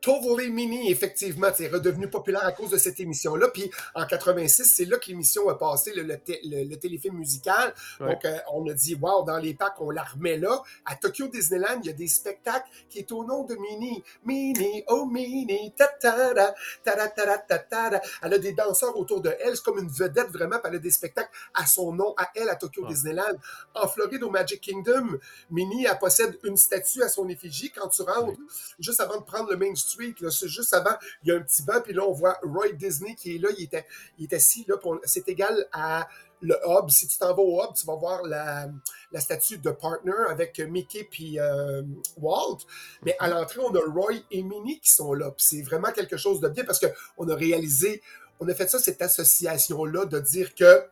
Totally 0.00 0.50
Mini, 0.50 0.90
effectivement, 0.90 1.48
c'est 1.54 1.68
redevenu 1.68 2.08
populaire 2.08 2.44
à 2.44 2.52
cause 2.52 2.70
de 2.70 2.78
cette 2.78 2.98
émission-là. 3.00 3.48
Puis 3.48 3.70
en 3.94 4.06
86, 4.06 4.64
c'est 4.64 4.84
là 4.84 4.98
que 4.98 5.06
l'émission 5.08 5.48
a 5.48 5.56
passé, 5.56 5.92
le, 5.94 6.74
téléfilm 6.76 7.16
musical. 7.16 7.74
Donc, 8.00 8.24
euh, 8.24 8.38
on 8.52 8.68
a 8.68 8.72
dit, 8.72 8.94
wow, 8.94 9.24
dans 9.24 9.38
les 9.38 9.54
packs, 9.54 9.80
on 9.80 9.90
la 9.90 10.02
remet 10.02 10.38
là. 10.38 10.62
À 10.84 10.96
Tokyo 10.96 11.28
Disneyland, 11.28 11.80
il 11.82 11.86
y 11.86 11.90
a 11.90 11.94
des 11.94 12.08
spectacles 12.08 12.68
qui 12.88 13.00
est 13.00 13.12
au 13.12 13.24
nom 13.24 13.44
de 13.44 13.54
Mini. 13.56 14.02
Mini, 14.24 14.84
oh 14.88 15.04
Mini, 15.06 15.72
ta 15.76 15.88
ta 15.88 16.34
ta 16.34 16.54
ta 16.84 17.08
ta 17.08 17.38
ta 17.38 17.58
ta 17.58 18.00
Elle 18.22 18.34
a 18.34 18.38
des 18.38 18.52
danseurs 18.52 18.96
autour 18.96 19.20
de 19.20 19.34
elle. 19.40 19.56
C'est 19.56 19.64
comme 19.64 19.78
une 19.78 19.90
vedette, 19.90 20.28
vraiment. 20.28 20.58
Puis 20.58 20.68
elle 20.68 20.76
a 20.76 20.78
des 20.78 20.90
spectacles 20.90 21.30
à 21.54 21.66
son 21.66 21.92
nom, 21.92 22.14
à 22.16 22.30
elle, 22.34 22.48
à 22.48 22.56
Tokyo. 22.56 22.78
Disneyland. 22.86 23.36
En 23.74 23.88
Floride, 23.88 24.22
au 24.22 24.30
Magic 24.30 24.60
Kingdom, 24.60 25.18
Mini, 25.50 25.86
elle 25.86 25.98
possède 25.98 26.38
une 26.44 26.56
statue 26.56 27.02
à 27.02 27.08
son 27.08 27.28
effigie 27.28 27.70
quand 27.70 27.88
tu 27.88 28.02
rentres, 28.02 28.38
juste 28.78 29.00
avant 29.00 29.18
de 29.18 29.24
prendre 29.24 29.50
le 29.50 29.56
main 29.56 29.72
Street, 29.88 30.14
juste 30.46 30.74
avant, 30.74 30.94
il 31.22 31.28
y 31.28 31.32
a 31.32 31.36
un 31.36 31.40
petit 31.40 31.62
banc, 31.62 31.80
puis 31.82 31.92
là, 31.92 32.02
on 32.06 32.12
voit 32.12 32.38
Roy 32.42 32.72
Disney 32.72 33.14
qui 33.14 33.36
est 33.36 33.38
là, 33.38 33.48
il 33.56 33.64
était, 33.64 33.86
il 34.18 34.24
est 34.24 34.32
assis 34.34 34.64
là, 34.68 34.76
c'est 35.04 35.28
égal 35.28 35.66
à 35.72 36.08
le 36.40 36.56
hub. 36.66 36.88
Si 36.90 37.08
tu 37.08 37.18
t'en 37.18 37.34
vas 37.34 37.42
au 37.42 37.62
hub, 37.62 37.74
tu 37.74 37.86
vas 37.86 37.96
voir 37.96 38.22
la, 38.22 38.68
la 39.12 39.20
statue 39.20 39.58
de 39.58 39.70
Partner 39.70 40.12
avec 40.28 40.58
Mickey 40.60 41.04
puis 41.10 41.38
euh, 41.40 41.82
Walt. 42.16 42.58
Mais 43.02 43.16
à 43.18 43.28
l'entrée, 43.28 43.60
on 43.60 43.74
a 43.74 43.80
Roy 43.92 44.14
et 44.30 44.42
Minnie 44.42 44.80
qui 44.80 44.90
sont 44.90 45.14
là. 45.14 45.32
C'est 45.36 45.62
vraiment 45.62 45.92
quelque 45.92 46.16
chose 46.16 46.40
de 46.40 46.48
bien 46.48 46.64
parce 46.64 46.80
qu'on 46.80 47.28
a 47.28 47.34
réalisé, 47.34 48.02
on 48.40 48.48
a 48.48 48.54
fait 48.54 48.68
ça, 48.68 48.78
cette 48.78 49.02
association-là, 49.02 50.04
de 50.04 50.20
dire 50.20 50.54
que 50.54 50.84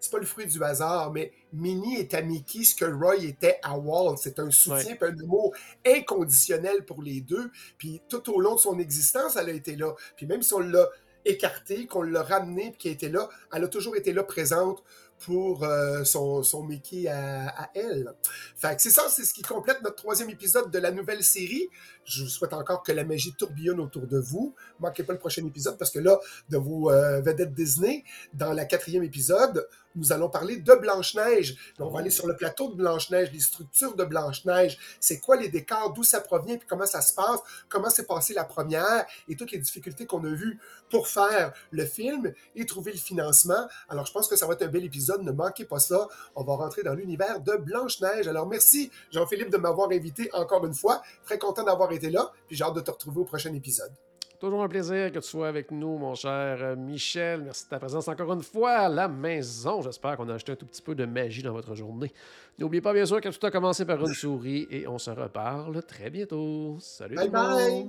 c'est 0.00 0.10
pas 0.10 0.18
le 0.18 0.26
fruit 0.26 0.46
du 0.46 0.62
hasard, 0.62 1.12
mais 1.12 1.30
Minnie 1.52 1.96
est 1.96 2.14
à 2.14 2.22
Mickey 2.22 2.64
ce 2.64 2.74
que 2.74 2.86
Roy 2.86 3.16
était 3.18 3.58
à 3.62 3.76
Walt. 3.76 4.16
C'est 4.16 4.38
un 4.38 4.50
soutien, 4.50 4.96
puis 4.96 5.10
un 5.10 5.18
amour 5.22 5.54
inconditionnel 5.86 6.84
pour 6.86 7.02
les 7.02 7.20
deux. 7.20 7.50
Puis 7.76 8.00
tout 8.08 8.34
au 8.34 8.40
long 8.40 8.54
de 8.54 8.60
son 8.60 8.78
existence, 8.78 9.36
elle 9.36 9.50
a 9.50 9.52
été 9.52 9.76
là. 9.76 9.94
Puis 10.16 10.26
même 10.26 10.42
si 10.42 10.54
on 10.54 10.60
l'a 10.60 10.88
écartée, 11.26 11.86
qu'on 11.86 12.02
l'a 12.02 12.22
ramenée, 12.22 12.70
puis 12.70 12.78
qu'elle 12.78 12.92
était 12.92 13.08
là, 13.10 13.28
elle 13.52 13.64
a 13.64 13.68
toujours 13.68 13.94
été 13.94 14.14
là 14.14 14.24
présente 14.24 14.82
pour 15.20 15.64
euh, 15.64 16.04
son, 16.04 16.62
Mickey 16.64 17.08
à, 17.08 17.70
elle. 17.74 18.12
Fait 18.56 18.80
c'est 18.80 18.90
ça, 18.90 19.08
c'est 19.08 19.24
ce 19.24 19.32
qui 19.32 19.42
complète 19.42 19.82
notre 19.82 19.96
troisième 19.96 20.30
épisode 20.30 20.70
de 20.70 20.78
la 20.78 20.90
nouvelle 20.90 21.22
série. 21.22 21.68
Je 22.04 22.24
vous 22.24 22.28
souhaite 22.28 22.52
encore 22.52 22.82
que 22.82 22.92
la 22.92 23.04
magie 23.04 23.34
tourbillonne 23.34 23.80
autour 23.80 24.06
de 24.06 24.18
vous. 24.18 24.54
Manquez 24.80 25.04
pas 25.04 25.12
le 25.12 25.18
prochain 25.18 25.44
épisode 25.44 25.78
parce 25.78 25.90
que 25.90 25.98
là, 25.98 26.18
de 26.48 26.56
vos 26.56 26.90
euh, 26.90 27.20
vedettes 27.20 27.54
Disney, 27.54 28.04
dans 28.32 28.52
la 28.52 28.64
quatrième 28.64 29.04
épisode, 29.04 29.68
nous 29.96 30.12
allons 30.12 30.28
parler 30.28 30.56
de 30.56 30.74
Blanche-Neige. 30.74 31.56
On 31.78 31.88
va 31.88 32.00
aller 32.00 32.10
sur 32.10 32.26
le 32.26 32.36
plateau 32.36 32.68
de 32.68 32.76
Blanche-Neige, 32.76 33.30
les 33.32 33.40
structures 33.40 33.96
de 33.96 34.04
Blanche-Neige. 34.04 34.78
C'est 35.00 35.18
quoi 35.18 35.36
les 35.36 35.48
décors, 35.48 35.92
d'où 35.92 36.04
ça 36.04 36.20
provient, 36.20 36.56
puis 36.56 36.66
comment 36.68 36.86
ça 36.86 37.00
se 37.00 37.12
passe, 37.12 37.40
comment 37.68 37.90
s'est 37.90 38.06
passée 38.06 38.32
la 38.32 38.44
première 38.44 39.04
et 39.28 39.34
toutes 39.34 39.50
les 39.50 39.58
difficultés 39.58 40.06
qu'on 40.06 40.24
a 40.24 40.30
vues 40.30 40.60
pour 40.90 41.08
faire 41.08 41.52
le 41.70 41.84
film 41.84 42.32
et 42.54 42.66
trouver 42.66 42.92
le 42.92 42.98
financement. 42.98 43.66
Alors, 43.88 44.06
je 44.06 44.12
pense 44.12 44.28
que 44.28 44.36
ça 44.36 44.46
va 44.46 44.52
être 44.54 44.62
un 44.62 44.68
bel 44.68 44.84
épisode. 44.84 45.09
Ne 45.18 45.32
manquez 45.32 45.64
pas 45.64 45.78
ça. 45.78 46.08
On 46.36 46.44
va 46.44 46.54
rentrer 46.54 46.82
dans 46.82 46.94
l'univers 46.94 47.40
de 47.40 47.56
Blanche-Neige. 47.56 48.28
Alors, 48.28 48.46
merci, 48.46 48.90
Jean-Philippe, 49.10 49.50
de 49.50 49.56
m'avoir 49.56 49.90
invité 49.90 50.30
encore 50.32 50.66
une 50.66 50.74
fois. 50.74 51.02
Très 51.24 51.38
content 51.38 51.64
d'avoir 51.64 51.92
été 51.92 52.10
là. 52.10 52.32
Puis 52.46 52.56
j'ai 52.56 52.64
hâte 52.64 52.74
de 52.74 52.80
te 52.80 52.90
retrouver 52.90 53.20
au 53.20 53.24
prochain 53.24 53.52
épisode. 53.54 53.92
Toujours 54.40 54.62
un 54.62 54.68
plaisir 54.68 55.12
que 55.12 55.18
tu 55.18 55.28
sois 55.28 55.48
avec 55.48 55.70
nous, 55.70 55.98
mon 55.98 56.14
cher 56.14 56.56
euh, 56.62 56.74
Michel. 56.74 57.42
Merci 57.42 57.64
de 57.64 57.68
ta 57.68 57.78
présence 57.78 58.08
encore 58.08 58.32
une 58.32 58.42
fois 58.42 58.70
à 58.70 58.88
la 58.88 59.06
maison. 59.06 59.82
J'espère 59.82 60.16
qu'on 60.16 60.30
a 60.30 60.34
ajouté 60.34 60.52
un 60.52 60.56
tout 60.56 60.64
petit 60.64 60.80
peu 60.80 60.94
de 60.94 61.04
magie 61.04 61.42
dans 61.42 61.52
votre 61.52 61.74
journée. 61.74 62.10
N'oubliez 62.58 62.80
pas, 62.80 62.94
bien 62.94 63.04
sûr, 63.04 63.20
que 63.20 63.28
tout 63.28 63.46
a 63.46 63.50
commencé 63.50 63.84
par 63.84 64.00
une 64.00 64.14
souris 64.14 64.66
et 64.70 64.88
on 64.88 64.96
se 64.96 65.10
reparle 65.10 65.82
très 65.82 66.08
bientôt. 66.08 66.78
Salut 66.80 67.16
Bye 67.16 67.26
tout 67.26 67.32
le 67.34 67.38
bye. 67.38 67.88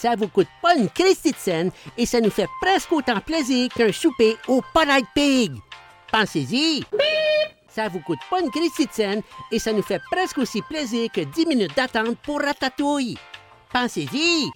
Ça 0.00 0.16
vous 0.16 0.28
coûte 0.28 0.48
pas 0.62 0.76
une 0.76 0.88
Christie 0.88 1.32
de 1.32 1.70
et 1.98 2.06
ça 2.06 2.22
nous 2.22 2.30
fait 2.30 2.48
presque 2.62 2.90
autant 2.90 3.20
plaisir 3.20 3.68
qu'un 3.68 3.92
souper 3.92 4.34
au 4.48 4.62
Polite 4.72 5.04
Pig. 5.14 5.52
Pensez-y! 6.10 6.82
Ça 7.68 7.88
vous 7.88 8.00
coûte 8.00 8.18
pas 8.30 8.40
une 8.40 8.50
Christie 8.50 8.86
de 8.86 9.22
et 9.52 9.58
ça 9.58 9.74
nous 9.74 9.82
fait 9.82 10.00
presque 10.10 10.38
aussi 10.38 10.62
plaisir 10.62 11.10
que 11.12 11.20
10 11.20 11.44
minutes 11.44 11.76
d'attente 11.76 12.16
pour 12.22 12.40
Ratatouille. 12.40 13.18
Pensez-y! 13.70 14.50